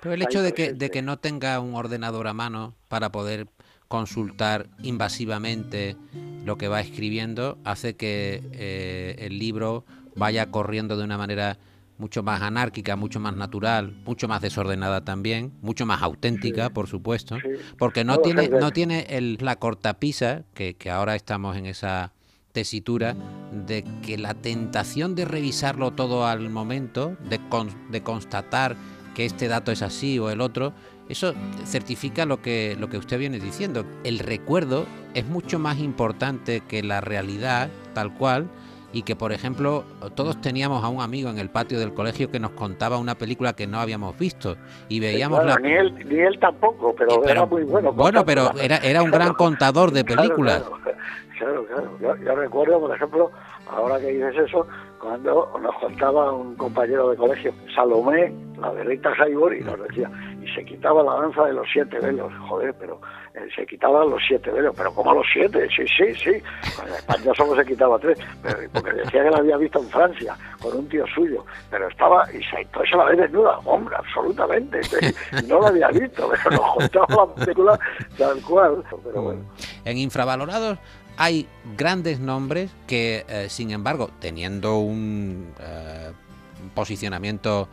pero 0.00 0.14
el 0.14 0.23
hecho 0.23 0.42
de 0.42 0.54
que 0.54 0.73
de 0.73 0.90
que 0.90 1.02
no 1.02 1.18
tenga 1.18 1.61
un 1.61 1.75
ordenador 1.75 2.26
a 2.26 2.32
mano 2.32 2.75
para 2.88 3.12
poder 3.12 3.49
consultar 3.87 4.66
invasivamente 4.82 5.97
lo 6.47 6.56
que 6.56 6.68
va 6.68 6.80
escribiendo 6.80 7.59
hace 7.64 7.97
que 7.97 8.40
eh, 8.52 9.16
el 9.18 9.38
libro 9.38 9.85
vaya 10.16 10.50
corriendo 10.50 10.97
de 10.97 11.04
una 11.04 11.18
manera 11.18 11.59
mucho 12.00 12.23
más 12.23 12.40
anárquica, 12.42 12.97
mucho 12.97 13.21
más 13.21 13.37
natural, 13.37 13.95
mucho 14.04 14.26
más 14.26 14.40
desordenada 14.40 15.04
también, 15.04 15.52
mucho 15.61 15.87
más 15.87 16.02
auténtica, 16.02 16.71
por 16.71 16.88
supuesto, 16.88 17.37
porque 17.78 18.04
no 18.04 18.19
tiene, 18.19 18.49
no 18.49 18.73
tiene 18.73 19.07
el, 19.11 19.38
la 19.40 19.57
cortapisa, 19.57 20.45
que, 20.54 20.75
que 20.75 20.90
ahora 20.90 21.14
estamos 21.14 21.57
en 21.57 21.66
esa 21.66 22.12
tesitura, 22.52 23.14
de 23.66 23.85
que 24.02 24.19
la 24.19 24.35
tentación 24.35 25.14
de 25.14 25.25
revisarlo 25.25 25.92
todo 25.92 26.26
al 26.26 26.50
momento, 26.50 27.16
de, 27.28 27.38
de 27.90 28.02
constatar 28.02 28.76
que 29.14 29.25
este 29.25 29.49
dato 29.49 29.71
es 29.71 29.83
así 29.83 30.19
o 30.19 30.30
el 30.30 30.40
otro, 30.40 30.73
eso 31.09 31.35
certifica 31.66 32.25
lo 32.25 32.40
que, 32.40 32.76
lo 32.78 32.88
que 32.88 32.97
usted 32.97 33.19
viene 33.19 33.40
diciendo. 33.40 33.85
El 34.04 34.21
recuerdo 34.21 34.87
es 35.14 35.26
mucho 35.26 35.59
más 35.59 35.78
importante 35.78 36.61
que 36.61 36.83
la 36.83 37.00
realidad 37.00 37.69
tal 37.95 38.14
cual 38.14 38.49
y 38.92 39.02
que, 39.02 39.16
por 39.16 39.32
ejemplo, 39.32 39.85
todos 40.14 40.40
teníamos 40.40 40.85
a 40.85 40.88
un 40.88 41.00
amigo 41.00 41.30
en 41.30 41.38
el 41.38 41.50
patio 41.50 41.78
del 41.78 41.94
colegio 41.94 42.30
que 42.30 42.40
nos 42.40 42.52
contaba 42.52 42.99
una 42.99 43.14
película 43.14 43.52
que 43.52 43.66
no 43.66 43.78
habíamos 43.78 44.18
visto 44.18 44.56
y 44.88 45.00
veíamos 45.00 45.44
la... 45.44 45.56
Ni 45.56 45.73
él, 45.73 45.94
ni 46.09 46.18
él 46.18 46.38
tampoco, 46.40 46.94
pero, 46.97 47.25
era 47.25 47.47
muy 47.47 47.62
bueno. 47.64 47.92
Bueno, 47.92 48.25
pero 48.25 48.50
era, 48.61 48.78
era 48.78 49.02
un 49.02 49.11
gran 49.11 49.35
contador 49.35 49.92
de 49.92 50.04
películas. 50.04 50.62
Claro, 51.38 51.64
claro. 51.64 51.99
Yo, 52.25 52.35
recuerdo, 52.35 52.80
por 52.80 52.94
ejemplo, 52.94 53.30
ahora 53.70 53.99
que 53.99 54.09
dices 54.09 54.35
eso, 54.47 54.66
cuando 55.00 55.50
nos 55.61 55.75
contaba 55.76 56.32
un 56.32 56.54
compañero 56.56 57.11
de 57.11 57.16
colegio, 57.16 57.52
Salomé, 57.75 58.32
la 58.61 58.73
de 58.75 58.85
Rita 58.85 59.11
Hayworth, 59.18 59.59
y 59.59 59.64
nos 59.64 59.80
decía, 59.88 60.11
y 60.42 60.49
se 60.54 60.64
quitaba 60.64 61.02
la 61.02 61.14
danza 61.14 61.44
de 61.44 61.52
los 61.52 61.66
siete 61.73 61.99
velos, 61.99 62.32
joder, 62.49 62.75
pero 62.78 63.00
eh, 63.35 63.49
se 63.54 63.66
quitaba 63.66 64.04
los 64.04 64.20
siete 64.26 64.50
velos, 64.50 64.75
pero 64.76 64.92
como 64.94 65.14
los 65.14 65.26
siete? 65.32 65.68
Sí, 65.75 65.85
sí, 65.87 66.14
sí. 66.14 66.30
En 66.30 66.94
España 66.94 67.32
solo 67.37 67.54
se 67.56 67.66
quitaba 67.66 67.99
tres, 67.99 68.18
porque 68.73 68.92
decía 68.92 69.25
que 69.25 69.30
la 69.30 69.38
había 69.38 69.56
visto 69.56 69.80
en 69.80 69.88
Francia 69.88 70.37
con 70.61 70.76
un 70.76 70.88
tío 70.88 71.04
suyo, 71.14 71.44
pero 71.70 71.88
estaba, 71.88 72.26
y 72.32 72.42
se, 72.44 72.66
se 72.88 72.97
la 72.97 73.04
ve 73.04 73.16
desnuda, 73.16 73.59
hombre, 73.64 73.97
absolutamente. 73.97 74.80
No 75.47 75.61
la 75.61 75.68
había 75.68 75.88
visto, 75.88 76.30
pero 76.30 76.56
nos 76.56 76.75
contaba 76.75 77.26
la 77.26 77.35
película 77.35 77.78
tal 78.16 78.40
cual. 78.42 78.85
Pero 79.04 79.23
bueno. 79.23 79.40
En 79.85 79.99
infravalorados 79.99 80.78
hay 81.16 81.47
grandes 81.76 82.18
nombres 82.18 82.70
que, 82.87 83.25
eh, 83.28 83.49
sin 83.50 83.70
embargo, 83.73 84.11
teniendo 84.20 84.78
un 84.78 85.52
eh, 85.61 86.12
posicionamiento 86.75 87.68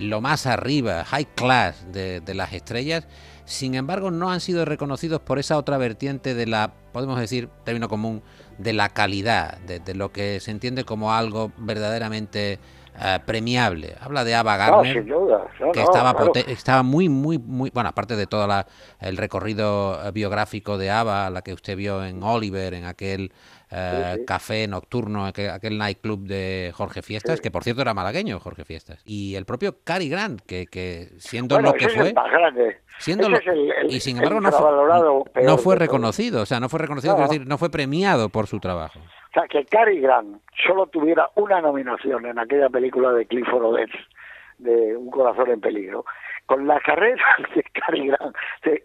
lo 0.00 0.20
más 0.20 0.46
arriba, 0.46 1.04
high 1.04 1.26
class 1.34 1.86
de, 1.92 2.20
de 2.20 2.34
las 2.34 2.52
estrellas, 2.52 3.06
sin 3.44 3.74
embargo 3.74 4.10
no 4.10 4.30
han 4.30 4.40
sido 4.40 4.64
reconocidos 4.64 5.20
por 5.20 5.38
esa 5.38 5.56
otra 5.56 5.78
vertiente 5.78 6.34
de 6.34 6.46
la, 6.46 6.74
podemos 6.92 7.18
decir, 7.18 7.48
término 7.64 7.88
común, 7.88 8.22
de 8.58 8.72
la 8.72 8.88
calidad, 8.88 9.58
de, 9.58 9.94
lo 9.94 10.12
que 10.12 10.40
se 10.40 10.50
entiende 10.50 10.84
como 10.84 11.12
algo 11.12 11.52
verdaderamente 11.58 12.58
eh, 13.02 13.18
premiable. 13.24 13.94
Habla 14.00 14.24
de 14.24 14.34
Ava 14.34 14.56
Gardner, 14.56 15.04
que 15.72 15.82
estaba, 15.82 16.14
estaba 16.48 16.82
muy, 16.82 17.08
muy, 17.08 17.38
muy, 17.38 17.70
bueno, 17.70 17.88
aparte 17.88 18.16
de 18.16 18.26
todo 18.26 18.48
el 19.00 19.16
recorrido 19.16 20.00
eh, 20.02 20.12
biográfico 20.12 20.78
de 20.78 20.90
Ava, 20.90 21.28
la 21.30 21.42
que 21.42 21.52
usted 21.52 21.76
vio 21.76 22.04
en 22.04 22.22
Oliver, 22.22 22.74
en 22.74 22.84
aquel 22.84 23.32
eh, 23.70 24.24
café 24.26 24.66
nocturno, 24.68 25.26
aquel, 25.26 25.50
aquel, 25.50 25.76
nightclub 25.76 26.20
de 26.20 26.72
Jorge 26.74 27.02
Fiestas, 27.02 27.40
que 27.40 27.50
por 27.50 27.64
cierto 27.64 27.82
era 27.82 27.94
malagueño 27.94 28.38
Jorge 28.40 28.64
Fiestas, 28.64 29.02
y 29.04 29.34
el 29.34 29.44
propio 29.44 29.76
Cary 29.82 30.08
Grant, 30.08 30.40
que, 30.40 30.66
que 30.66 31.08
siendo 31.18 31.60
lo 31.60 31.72
que 31.72 31.88
fue, 31.88 32.14
siendo 32.98 33.28
y 33.88 34.00
sin 34.00 34.18
embargo 34.18 34.40
no 34.40 34.52
fue, 34.52 35.42
no 35.42 35.58
fue 35.58 35.76
reconocido, 35.76 36.42
o 36.42 36.46
sea, 36.46 36.60
no 36.60 36.68
fue 36.68 36.78
reconocido, 36.78 37.16
decir, 37.16 37.46
no 37.46 37.58
fue 37.58 37.70
premiado 37.70 38.28
por 38.28 38.46
su 38.46 38.60
trabajo. 38.60 39.00
Sea, 39.36 39.46
que 39.48 39.66
Cary 39.66 40.00
Grant 40.00 40.40
solo 40.66 40.86
tuviera 40.86 41.28
una 41.34 41.60
nominación 41.60 42.24
en 42.24 42.38
aquella 42.38 42.70
película 42.70 43.12
de 43.12 43.26
Clifford 43.26 43.64
Odets, 43.64 43.92
de 44.56 44.96
Un 44.96 45.10
corazón 45.10 45.50
en 45.50 45.60
peligro, 45.60 46.06
con 46.46 46.66
la 46.66 46.80
carrera 46.80 47.22
de 47.54 47.62
Cary 47.64 48.06
Grant, 48.06 48.34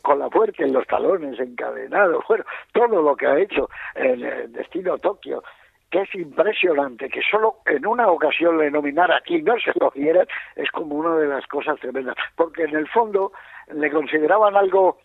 con 0.01 0.20
la 0.20 0.29
fuerza 0.29 0.63
en 0.63 0.74
los 0.74 0.86
talones 0.88 1.39
encadenados, 1.39 2.25
bueno, 2.27 2.43
todo 2.74 3.01
lo 3.01 3.15
que 3.15 3.27
ha 3.27 3.39
hecho 3.39 3.70
en 3.96 4.25
el 4.25 4.51
Destino 4.51 4.98
Tokio, 4.98 5.41
que 5.89 6.01
es 6.01 6.15
impresionante, 6.15 7.08
que 7.08 7.22
solo 7.22 7.60
en 7.65 7.86
una 7.86 8.10
ocasión 8.10 8.58
le 8.58 8.70
nominara 8.70 9.22
y 9.27 9.41
no 9.41 9.58
se 9.58 9.72
lo 9.79 9.89
dieran, 9.96 10.27
es 10.58 10.70
como 10.72 10.96
una 10.96 11.15
de 11.15 11.27
las 11.27 11.48
cosas 11.48 11.79
tremendas, 11.79 12.17
porque 12.36 12.63
en 12.63 12.75
el 12.75 12.89
fondo 12.89 13.31
le 13.74 13.89
consideraban 13.89 14.58
algo 14.58 14.98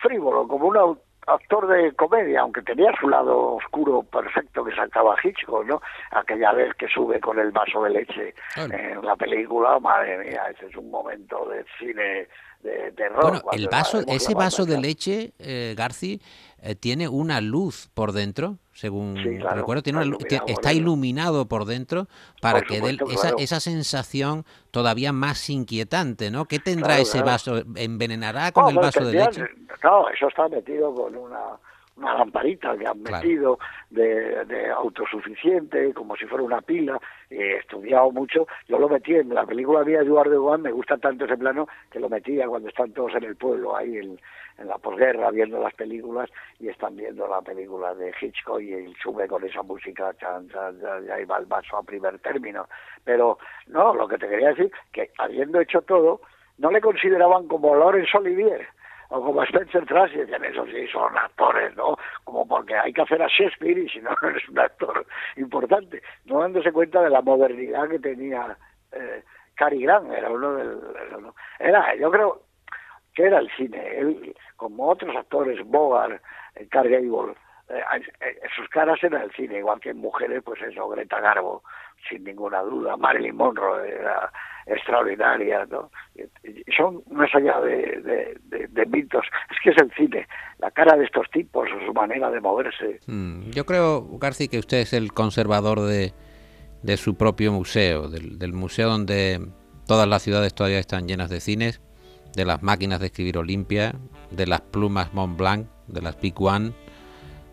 frívolo, 0.00 0.48
como 0.48 0.66
un 0.66 0.98
actor 1.26 1.66
de 1.68 1.92
comedia, 1.92 2.40
aunque 2.40 2.62
tenía 2.62 2.92
su 3.00 3.08
lado 3.08 3.54
oscuro 3.54 4.02
perfecto 4.02 4.64
que 4.64 4.74
sacaba 4.74 5.16
Hitchcock, 5.22 5.64
¿no? 5.66 5.80
Aquella 6.10 6.52
vez 6.52 6.74
que 6.74 6.88
sube 6.88 7.20
con 7.20 7.38
el 7.38 7.50
vaso 7.50 7.82
de 7.84 7.90
leche 7.90 8.34
en 8.56 9.04
la 9.04 9.16
película, 9.16 9.78
madre 9.78 10.18
mía, 10.18 10.44
ese 10.50 10.66
es 10.66 10.76
un 10.76 10.90
momento 10.90 11.48
de 11.48 11.64
cine 11.78 12.28
de 12.62 12.92
terror. 12.92 13.22
Bueno, 13.22 13.42
el 13.52 13.68
vaso, 13.68 14.00
ese 14.06 14.34
vaso 14.34 14.64
de 14.64 14.80
leche, 14.80 15.32
eh, 15.38 15.74
Garci, 15.76 16.20
eh, 16.62 16.74
tiene 16.74 17.08
una 17.08 17.40
luz 17.40 17.90
por 17.92 18.12
dentro, 18.12 18.58
según 18.72 19.16
recuerdo, 19.16 19.82
tiene 19.82 20.00
está 20.46 20.72
iluminado 20.72 21.46
por 21.46 21.64
dentro 21.64 22.06
para 22.40 22.62
que 22.62 22.80
dé 22.80 22.98
esa, 23.10 23.32
esa 23.38 23.60
sensación 23.60 24.44
todavía 24.70 25.12
más 25.12 25.50
inquietante, 25.50 26.30
¿no? 26.30 26.46
¿Qué 26.46 26.58
tendrá 26.58 26.98
ese 26.98 27.22
vaso? 27.22 27.62
¿Envenenará 27.74 28.52
con 28.52 28.70
el 28.70 28.76
vaso 28.76 29.04
de 29.04 29.12
leche? 29.12 29.42
No, 29.82 30.08
eso 30.08 30.28
está 30.28 30.48
metido 30.48 30.94
con 30.94 31.16
una 31.16 31.58
una 31.96 32.14
lamparita 32.14 32.76
que 32.76 32.86
han 32.86 33.02
metido 33.02 33.58
de, 33.90 34.70
autosuficiente, 34.74 35.92
como 35.92 36.16
si 36.16 36.26
fuera 36.26 36.44
una 36.44 36.60
pila, 36.60 36.98
he 37.30 37.56
estudiado 37.56 38.10
mucho, 38.10 38.46
yo 38.68 38.78
lo 38.78 38.88
metí 38.88 39.14
en 39.14 39.34
la 39.34 39.44
película 39.44 39.84
de 39.84 39.94
Eduardo 39.94 40.42
Juan, 40.42 40.62
me 40.62 40.72
gusta 40.72 40.96
tanto 40.96 41.24
ese 41.24 41.36
plano 41.36 41.68
que 41.90 42.00
lo 42.00 42.08
metía 42.08 42.46
cuando 42.46 42.68
están 42.68 42.92
todos 42.92 43.14
en 43.14 43.24
el 43.24 43.36
pueblo, 43.36 43.76
ahí 43.76 43.98
en, 43.98 44.18
la 44.58 44.78
posguerra, 44.78 45.30
viendo 45.30 45.60
las 45.60 45.74
películas, 45.74 46.30
y 46.60 46.68
están 46.68 46.94
viendo 46.94 47.26
la 47.26 47.40
película 47.40 47.94
de 47.94 48.12
Hitchcock 48.20 48.60
y 48.60 48.74
él 48.74 48.94
sube 49.02 49.26
con 49.26 49.42
esa 49.42 49.62
música, 49.62 50.14
chan, 50.20 50.48
chan, 50.50 50.78
y 51.04 51.10
ahí 51.10 51.24
va 51.24 51.38
el 51.38 51.46
vaso 51.46 51.78
a 51.78 51.82
primer 51.82 52.18
término. 52.20 52.68
Pero 53.02 53.38
no, 53.66 53.94
lo 53.94 54.06
que 54.06 54.18
te 54.18 54.28
quería 54.28 54.50
decir, 54.50 54.70
que 54.92 55.10
habiendo 55.18 55.58
hecho 55.58 55.80
todo, 55.82 56.20
no 56.58 56.70
le 56.70 56.80
consideraban 56.80 57.48
como 57.48 57.74
Laurence 57.74 58.16
Olivier, 58.16 58.68
o 59.12 59.22
como 59.22 59.42
Spencer 59.42 59.84
Tracy, 59.84 60.16
decían, 60.16 60.42
eso 60.44 60.64
sí, 60.66 60.86
son 60.88 61.16
actores, 61.18 61.76
¿no? 61.76 61.96
Como 62.24 62.48
porque 62.48 62.74
hay 62.74 62.94
que 62.94 63.02
hacer 63.02 63.22
a 63.22 63.28
Shakespeare 63.28 63.78
y 63.78 63.88
si 63.90 64.00
no, 64.00 64.10
eres 64.22 64.48
un 64.48 64.58
actor 64.58 65.06
importante, 65.36 66.02
no 66.24 66.40
dándose 66.40 66.72
cuenta 66.72 67.02
de 67.02 67.10
la 67.10 67.20
modernidad 67.20 67.88
que 67.90 67.98
tenía 67.98 68.56
eh, 68.92 69.22
Cary 69.54 69.82
Grant, 69.82 70.10
era 70.10 70.30
uno 70.30 70.54
del... 70.54 70.80
Era, 71.58 71.94
yo 71.96 72.10
creo 72.10 72.42
que 73.14 73.24
era 73.24 73.38
el 73.40 73.50
cine, 73.54 73.98
él, 73.98 74.34
como 74.56 74.88
otros 74.88 75.14
actores, 75.14 75.60
Bogart, 75.66 76.22
eh, 76.54 76.66
Carl 76.70 76.88
Gable, 76.88 77.34
eh, 77.68 77.82
eh, 78.20 78.40
sus 78.56 78.66
caras 78.70 78.98
eran 79.04 79.22
el 79.22 79.32
cine, 79.32 79.58
igual 79.58 79.78
que 79.80 79.90
en 79.90 79.98
mujeres, 79.98 80.42
pues 80.42 80.62
eso, 80.62 80.88
Greta 80.88 81.20
Garbo, 81.20 81.62
sin 82.08 82.24
ninguna 82.24 82.62
duda, 82.62 82.96
Marilyn 82.96 83.36
Monroe 83.36 83.90
era 83.90 84.32
extraordinaria, 84.66 85.66
¿no? 85.66 85.90
Son 86.76 87.02
más 87.10 87.34
allá 87.34 87.60
de, 87.60 88.38
de, 88.68 88.86
mitos, 88.86 89.24
es 89.50 89.56
que 89.62 89.70
es 89.70 89.76
el 89.78 89.90
cine, 89.92 90.26
la 90.58 90.70
cara 90.70 90.96
de 90.96 91.04
estos 91.04 91.28
tipos, 91.30 91.68
su 91.86 91.92
manera 91.92 92.30
de 92.30 92.40
moverse. 92.40 93.00
Mm, 93.06 93.50
yo 93.50 93.66
creo, 93.66 94.06
García, 94.18 94.48
que 94.48 94.58
usted 94.58 94.78
es 94.78 94.92
el 94.92 95.12
conservador 95.12 95.80
de, 95.80 96.12
de 96.82 96.96
su 96.96 97.16
propio 97.16 97.52
museo, 97.52 98.08
del, 98.08 98.38
del 98.38 98.52
museo 98.52 98.88
donde 98.88 99.40
todas 99.86 100.08
las 100.08 100.22
ciudades 100.22 100.54
todavía 100.54 100.78
están 100.78 101.08
llenas 101.08 101.30
de 101.30 101.40
cines, 101.40 101.80
de 102.34 102.44
las 102.44 102.62
máquinas 102.62 103.00
de 103.00 103.06
escribir 103.06 103.38
Olimpia, 103.38 103.94
de 104.30 104.46
las 104.46 104.60
plumas 104.60 105.12
Mont 105.12 105.36
Blanc, 105.36 105.66
de 105.86 106.02
las 106.02 106.20
Big 106.20 106.40
One, 106.40 106.72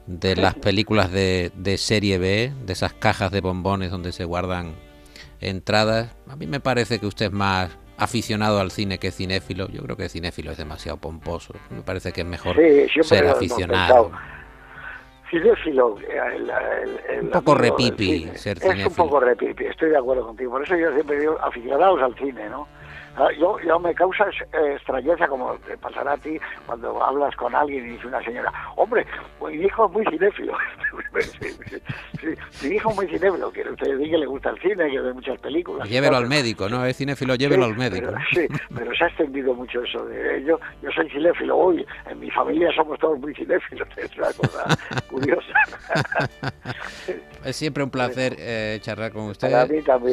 de 0.07 0.35
las 0.35 0.55
películas 0.55 1.11
de, 1.11 1.51
de 1.55 1.77
serie 1.77 2.17
B, 2.17 2.51
de 2.65 2.73
esas 2.73 2.93
cajas 2.93 3.31
de 3.31 3.41
bombones 3.41 3.91
donde 3.91 4.11
se 4.11 4.25
guardan 4.25 4.73
entradas. 5.39 6.15
A 6.27 6.35
mí 6.35 6.47
me 6.47 6.59
parece 6.59 6.99
que 6.99 7.05
usted 7.05 7.27
es 7.27 7.31
más 7.31 7.77
aficionado 7.97 8.59
al 8.59 8.71
cine 8.71 8.97
que 8.97 9.11
cinéfilo. 9.11 9.67
Yo 9.69 9.83
creo 9.83 9.97
que 9.97 10.09
cinéfilo 10.09 10.51
es 10.51 10.57
demasiado 10.57 10.97
pomposo. 10.97 11.53
Me 11.69 11.81
parece 11.81 12.11
que 12.11 12.21
es 12.21 12.27
mejor 12.27 12.55
ser 13.03 13.27
aficionado. 13.27 14.11
Cinéfilo, 15.29 15.97
un 17.21 17.29
poco 17.29 17.53
repipi 17.53 18.29
ser 18.33 18.57
cinéfilo. 18.57 18.87
Es 18.87 18.87
un 18.87 18.95
poco 18.95 19.19
repipi, 19.19 19.65
estoy 19.65 19.91
de 19.91 19.97
acuerdo 19.97 20.25
contigo. 20.25 20.51
Por 20.51 20.63
eso 20.63 20.75
yo 20.75 20.91
siempre 20.93 21.19
digo 21.19 21.37
aficionados 21.39 22.01
al 22.01 22.15
cine, 22.15 22.49
¿no? 22.49 22.67
Ah, 23.15 23.27
yo, 23.37 23.59
yo 23.59 23.77
me 23.79 23.93
causa 23.93 24.29
eh, 24.29 24.73
extrañeza, 24.75 25.27
como 25.27 25.55
te 25.67 25.77
pasará 25.77 26.13
a 26.13 26.17
ti 26.17 26.39
cuando 26.65 27.03
hablas 27.03 27.35
con 27.35 27.53
alguien 27.53 27.85
y 27.85 27.89
dice 27.89 28.07
una 28.07 28.23
señora, 28.23 28.51
hombre, 28.75 29.05
mi 29.41 29.55
hijo 29.55 29.85
es 29.87 29.91
muy 29.91 30.05
cinéfilo. 30.05 30.53
mi 32.63 32.75
hijo 32.75 32.89
es 32.89 32.95
muy 32.95 33.07
cinéfilo, 33.07 33.51
que 33.51 33.61
usted 33.61 33.97
diga 33.97 34.11
que 34.11 34.17
le 34.17 34.25
gusta 34.25 34.49
el 34.49 34.59
cine, 34.59 34.89
que 34.89 34.99
ve 34.99 35.13
muchas 35.13 35.39
películas. 35.39 35.89
Llévelo 35.89 36.17
al 36.17 36.27
médico, 36.27 36.69
¿no? 36.69 36.85
Es 36.85 36.97
cinéfilo, 36.97 37.35
llévelo 37.35 37.65
al 37.65 37.77
médico. 37.77 38.07
Pero, 38.07 38.19
sí, 38.33 38.47
pero 38.75 38.93
se 38.95 39.03
ha 39.03 39.07
extendido 39.07 39.53
mucho 39.53 39.83
eso. 39.83 40.05
De, 40.05 40.43
yo, 40.45 40.59
yo 40.81 40.91
soy 40.91 41.09
cinéfilo 41.09 41.57
hoy, 41.57 41.85
en 42.09 42.19
mi 42.19 42.29
familia 42.31 42.69
somos 42.75 42.99
todos 42.99 43.19
muy 43.19 43.33
cinéfilos, 43.33 43.87
es 43.97 44.17
una 44.17 44.33
cosa 44.33 44.77
curiosa. 45.09 45.53
es 47.45 47.55
siempre 47.55 47.83
un 47.83 47.89
placer 47.89 48.35
eh, 48.37 48.79
charlar 48.81 49.11
con 49.11 49.23
usted, 49.23 49.49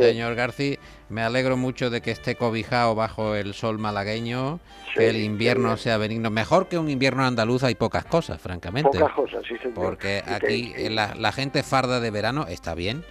señor 0.00 0.34
García. 0.34 0.78
Me 1.08 1.22
alegro 1.22 1.56
mucho 1.56 1.88
de 1.88 2.00
que 2.00 2.10
esté 2.10 2.34
cobijado 2.34 2.96
bajo 2.96 3.36
el 3.36 3.54
sol 3.54 3.78
malagueño, 3.78 4.58
que 4.92 5.08
el 5.08 5.18
invierno 5.18 5.76
sea 5.76 5.98
benigno. 5.98 6.30
Mejor 6.30 6.66
que 6.66 6.78
un 6.78 6.90
invierno 6.90 7.24
andaluz 7.24 7.62
hay 7.62 7.76
pocas 7.76 8.04
cosas, 8.04 8.40
francamente. 8.40 8.98
Pocas 8.98 9.12
cosas, 9.12 9.44
sí, 9.46 9.56
señor. 9.58 9.74
Porque 9.74 10.22
aquí 10.26 10.74
La, 10.90 11.32
gente 11.32 11.62
farda 11.62 11.95
de 12.00 12.10
verano 12.10 12.46
está 12.48 12.74
bien, 12.74 13.04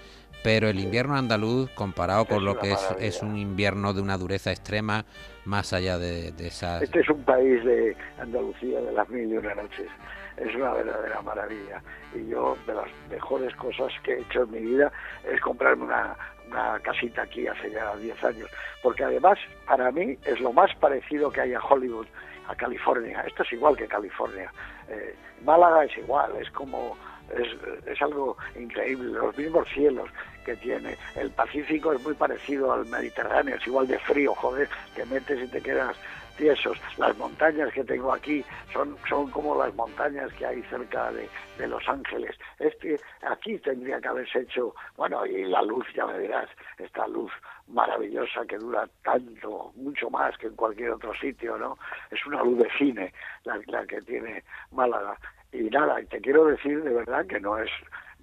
pero 0.44 0.70
el 0.70 0.80
invierno 0.80 1.16
andaluz, 1.16 1.70
comparado 1.72 2.26
con 2.26 2.46
lo 2.46 2.60
que 2.60 2.72
es, 2.72 2.96
es, 3.00 3.22
un 3.22 3.38
invierno 3.38 3.94
de 3.94 4.02
una 4.02 4.18
dureza 4.18 4.52
extrema, 4.52 5.06
más 5.46 5.74
allá 5.74 5.98
de, 5.98 6.32
de 6.32 6.48
esas... 6.48 6.82
Este 6.82 7.00
es 7.00 7.10
un 7.10 7.24
país 7.24 7.64
de 7.64 7.96
Andalucía 8.20 8.80
de 8.82 8.92
las 8.92 9.10
mil 9.10 9.32
y 9.32 9.38
una 9.38 9.56
noches 9.56 9.90
es 10.38 10.56
una 10.56 10.74
verdadera 10.74 11.22
maravilla. 11.22 11.82
Y 12.14 12.28
yo, 12.28 12.58
de 12.68 12.74
las 12.74 12.88
mejores 13.10 13.56
cosas 13.56 13.92
que 14.04 14.14
he 14.14 14.22
hecho 14.22 14.44
en 14.44 14.52
mi 14.52 14.60
vida 14.60 14.92
es 15.24 15.40
comprarme 15.42 15.86
una, 15.86 16.16
una 16.50 16.80
casita 16.80 17.24
aquí 17.24 17.48
hace 17.48 17.72
ya 17.72 17.96
10 17.96 18.24
años, 18.24 18.50
porque 18.84 19.04
además 19.04 19.38
para 19.66 19.92
mí 19.92 20.18
es 20.26 20.40
lo 20.40 20.52
más 20.52 20.74
parecido 20.76 21.32
que 21.32 21.42
hay 21.42 21.54
a 21.54 21.60
Hollywood, 21.60 22.08
a 22.48 22.56
California. 22.56 23.24
Esto 23.28 23.44
es 23.44 23.54
igual 23.54 23.76
que 23.76 23.88
California. 23.88 24.52
Eh, 24.90 25.16
Málaga 25.44 25.86
es 25.86 25.98
igual, 25.98 26.36
es 26.40 26.50
como 26.52 26.98
es, 27.32 27.88
es, 27.88 28.02
algo 28.02 28.38
increíble, 28.60 29.12
los 29.12 29.38
mismos 29.38 29.68
cielos 29.74 30.10
que 30.46 30.56
tiene. 30.58 30.98
El 31.16 31.32
Pacífico 31.32 31.94
es 31.94 32.04
muy 32.04 32.14
parecido 32.14 32.72
al 32.74 32.86
Mediterráneo, 32.86 33.56
es 33.56 33.68
igual 33.68 33.88
de 33.88 34.00
frío, 34.00 34.34
joder, 34.36 34.70
que 34.96 35.06
metes 35.06 35.44
y 35.44 35.48
te 35.48 35.62
quedas 35.62 35.98
tiesos. 36.38 36.78
Las 36.98 37.18
montañas 37.18 37.72
que 37.74 37.84
tengo 37.84 38.14
aquí 38.14 38.44
son, 38.74 38.98
son 39.08 39.30
como 39.32 39.58
las 39.58 39.74
montañas 39.76 40.32
que 40.34 40.46
hay 40.46 40.62
cerca 40.64 41.12
de, 41.12 41.28
de 41.58 41.68
Los 41.68 41.88
Ángeles. 41.88 42.36
Este, 42.60 43.00
aquí 43.22 43.58
tendría 43.60 44.00
que 44.00 44.08
haberse 44.08 44.40
hecho, 44.40 44.76
bueno, 44.98 45.26
y 45.26 45.46
la 45.46 45.62
luz, 45.62 45.86
ya 45.96 46.06
me 46.06 46.20
dirás, 46.20 46.50
esta 46.78 47.08
luz 47.08 47.32
maravillosa 47.68 48.46
que 48.48 48.58
dura 48.58 48.88
tanto, 49.04 49.72
mucho 49.76 50.10
más 50.10 50.38
que 50.38 50.48
en 50.48 50.56
cualquier 50.56 50.92
otro 50.92 51.14
sitio, 51.16 51.58
¿no? 51.58 51.78
Es 52.12 52.24
una 52.26 52.44
luz 52.44 52.60
de 52.60 52.70
cine 52.78 53.14
la, 53.44 53.60
la 53.68 53.86
que 53.86 54.02
tiene 54.02 54.44
Málaga. 54.72 55.18
Y 55.56 55.70
nada, 55.70 56.02
te 56.10 56.20
quiero 56.20 56.46
decir 56.46 56.84
de 56.84 56.94
verdad 56.94 57.26
que 57.26 57.40
no 57.40 57.58
es 57.58 57.70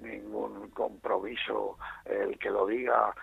ningún 0.00 0.68
compromiso 0.70 1.78
el 2.04 2.38
que 2.38 2.50
lo 2.50 2.66
diga 2.66 3.14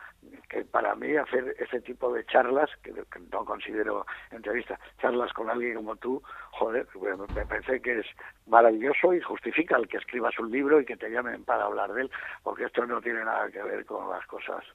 que 0.49 0.65
para 0.65 0.95
mí 0.95 1.15
hacer 1.15 1.55
ese 1.59 1.79
tipo 1.81 2.11
de 2.11 2.25
charlas, 2.25 2.69
que, 2.83 2.93
no 3.31 3.45
considero 3.45 4.05
entrevistas, 4.31 4.79
charlas 4.99 5.31
con 5.33 5.49
alguien 5.49 5.75
como 5.75 5.95
tú, 5.95 6.21
joder, 6.51 6.87
me 7.35 7.45
parece 7.45 7.81
que 7.81 7.99
es 7.99 8.05
maravilloso 8.47 9.13
y 9.13 9.21
justifica 9.21 9.77
el 9.77 9.87
que 9.87 9.97
escribas 9.97 10.37
un 10.39 10.51
libro 10.51 10.81
y 10.81 10.85
que 10.85 10.97
te 10.97 11.09
llamen 11.09 11.43
para 11.45 11.65
hablar 11.65 11.93
de 11.93 12.01
él, 12.01 12.11
porque 12.43 12.65
esto 12.65 12.85
no 12.85 12.99
tiene 13.01 13.23
nada 13.23 13.49
que 13.49 13.61
ver 13.61 13.85
con 13.85 14.09
las 14.09 14.25
cosas 14.25 14.65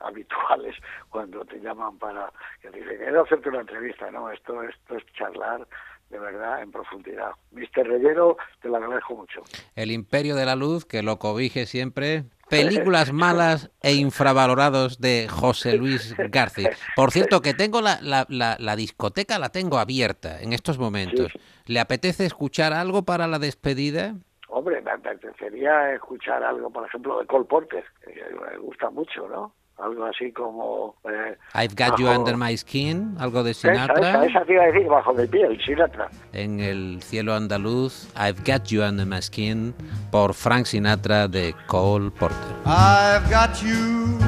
habituales 0.00 0.76
cuando 1.08 1.44
te 1.44 1.58
llaman 1.60 1.98
para 1.98 2.30
que 2.60 2.70
dicen, 2.70 2.98
quiero 2.98 3.22
hacerte 3.22 3.48
una 3.48 3.60
entrevista, 3.60 4.10
no, 4.10 4.30
esto, 4.30 4.62
esto 4.62 4.96
es 4.96 5.06
charlar 5.14 5.66
de 6.12 6.18
verdad 6.18 6.62
en 6.62 6.70
profundidad. 6.70 7.32
Mister 7.50 7.86
Reyero, 7.86 8.36
te 8.60 8.68
lo 8.68 8.76
agradezco 8.76 9.16
mucho. 9.16 9.42
El 9.74 9.90
imperio 9.90 10.36
de 10.36 10.44
la 10.44 10.54
luz, 10.54 10.84
que 10.84 11.02
lo 11.02 11.18
cobije 11.18 11.64
siempre, 11.64 12.24
películas 12.50 13.12
malas 13.12 13.70
e 13.82 13.94
infravalorados 13.94 15.00
de 15.00 15.26
José 15.28 15.76
Luis 15.78 16.14
García. 16.30 16.70
Por 16.94 17.10
cierto, 17.12 17.40
que 17.40 17.54
tengo 17.54 17.80
la, 17.80 17.98
la, 18.02 18.26
la, 18.28 18.76
discoteca, 18.76 19.38
la 19.38 19.48
tengo 19.48 19.78
abierta 19.78 20.40
en 20.42 20.52
estos 20.52 20.78
momentos. 20.78 21.32
¿Le 21.64 21.80
apetece 21.80 22.26
escuchar 22.26 22.74
algo 22.74 23.04
para 23.04 23.26
la 23.26 23.38
despedida? 23.38 24.14
Hombre, 24.48 24.82
me 24.82 24.90
apetecería 24.90 25.94
escuchar 25.94 26.44
algo, 26.44 26.68
por 26.68 26.86
ejemplo, 26.86 27.18
de 27.20 27.26
Cole 27.26 27.46
Porter, 27.46 27.84
que 28.04 28.22
me 28.34 28.58
gusta 28.58 28.90
mucho, 28.90 29.26
¿no? 29.28 29.54
Algo 29.82 30.04
así 30.04 30.32
como... 30.32 30.94
Eh, 31.04 31.36
I've 31.54 31.74
Got 31.74 31.98
You 31.98 32.08
Under 32.08 32.36
My 32.36 32.56
Skin, 32.56 33.16
algo 33.18 33.42
de 33.42 33.54
Sinatra. 33.54 34.10
Esa, 34.10 34.24
esa, 34.26 34.44
te 34.44 34.52
iba 34.54 34.62
a 34.62 34.66
decir, 34.66 34.86
bajo 34.88 35.12
de 35.12 35.26
piel, 35.26 35.60
Sinatra. 35.64 36.08
En 36.32 36.60
el 36.60 37.02
cielo 37.02 37.34
andaluz, 37.34 38.08
I've 38.16 38.42
Got 38.44 38.66
You 38.68 38.82
Under 38.82 39.06
My 39.06 39.20
Skin, 39.20 39.74
por 40.10 40.34
Frank 40.34 40.66
Sinatra 40.66 41.28
de 41.28 41.54
Cole 41.66 42.10
Porter. 42.10 42.36
I've 42.64 43.28
got 43.30 43.60
you 43.62 44.18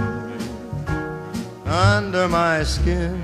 under 1.67 2.29
my 2.29 2.63
skin 2.63 3.21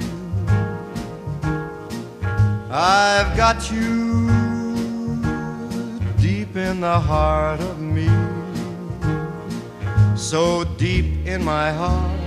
I've 2.70 3.36
got 3.36 3.70
you 3.70 4.28
deep 6.18 6.56
in 6.56 6.80
the 6.80 6.98
heart 6.98 7.60
of 7.60 7.78
me 7.80 8.08
so 10.16 10.64
deep 10.78 11.26
in 11.26 11.44
my 11.44 11.72
heart 11.72 12.19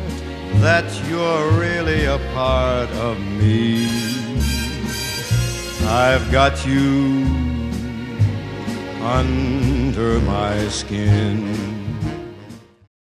that 0.62 0.86
you're 1.10 1.52
really 1.60 2.06
a 2.06 2.18
part 2.34 2.90
of 2.92 3.20
me. 3.20 3.88
I've 5.86 6.32
got 6.32 6.66
you 6.66 7.26
under 9.02 10.20
my 10.22 10.68
skin. 10.70 11.73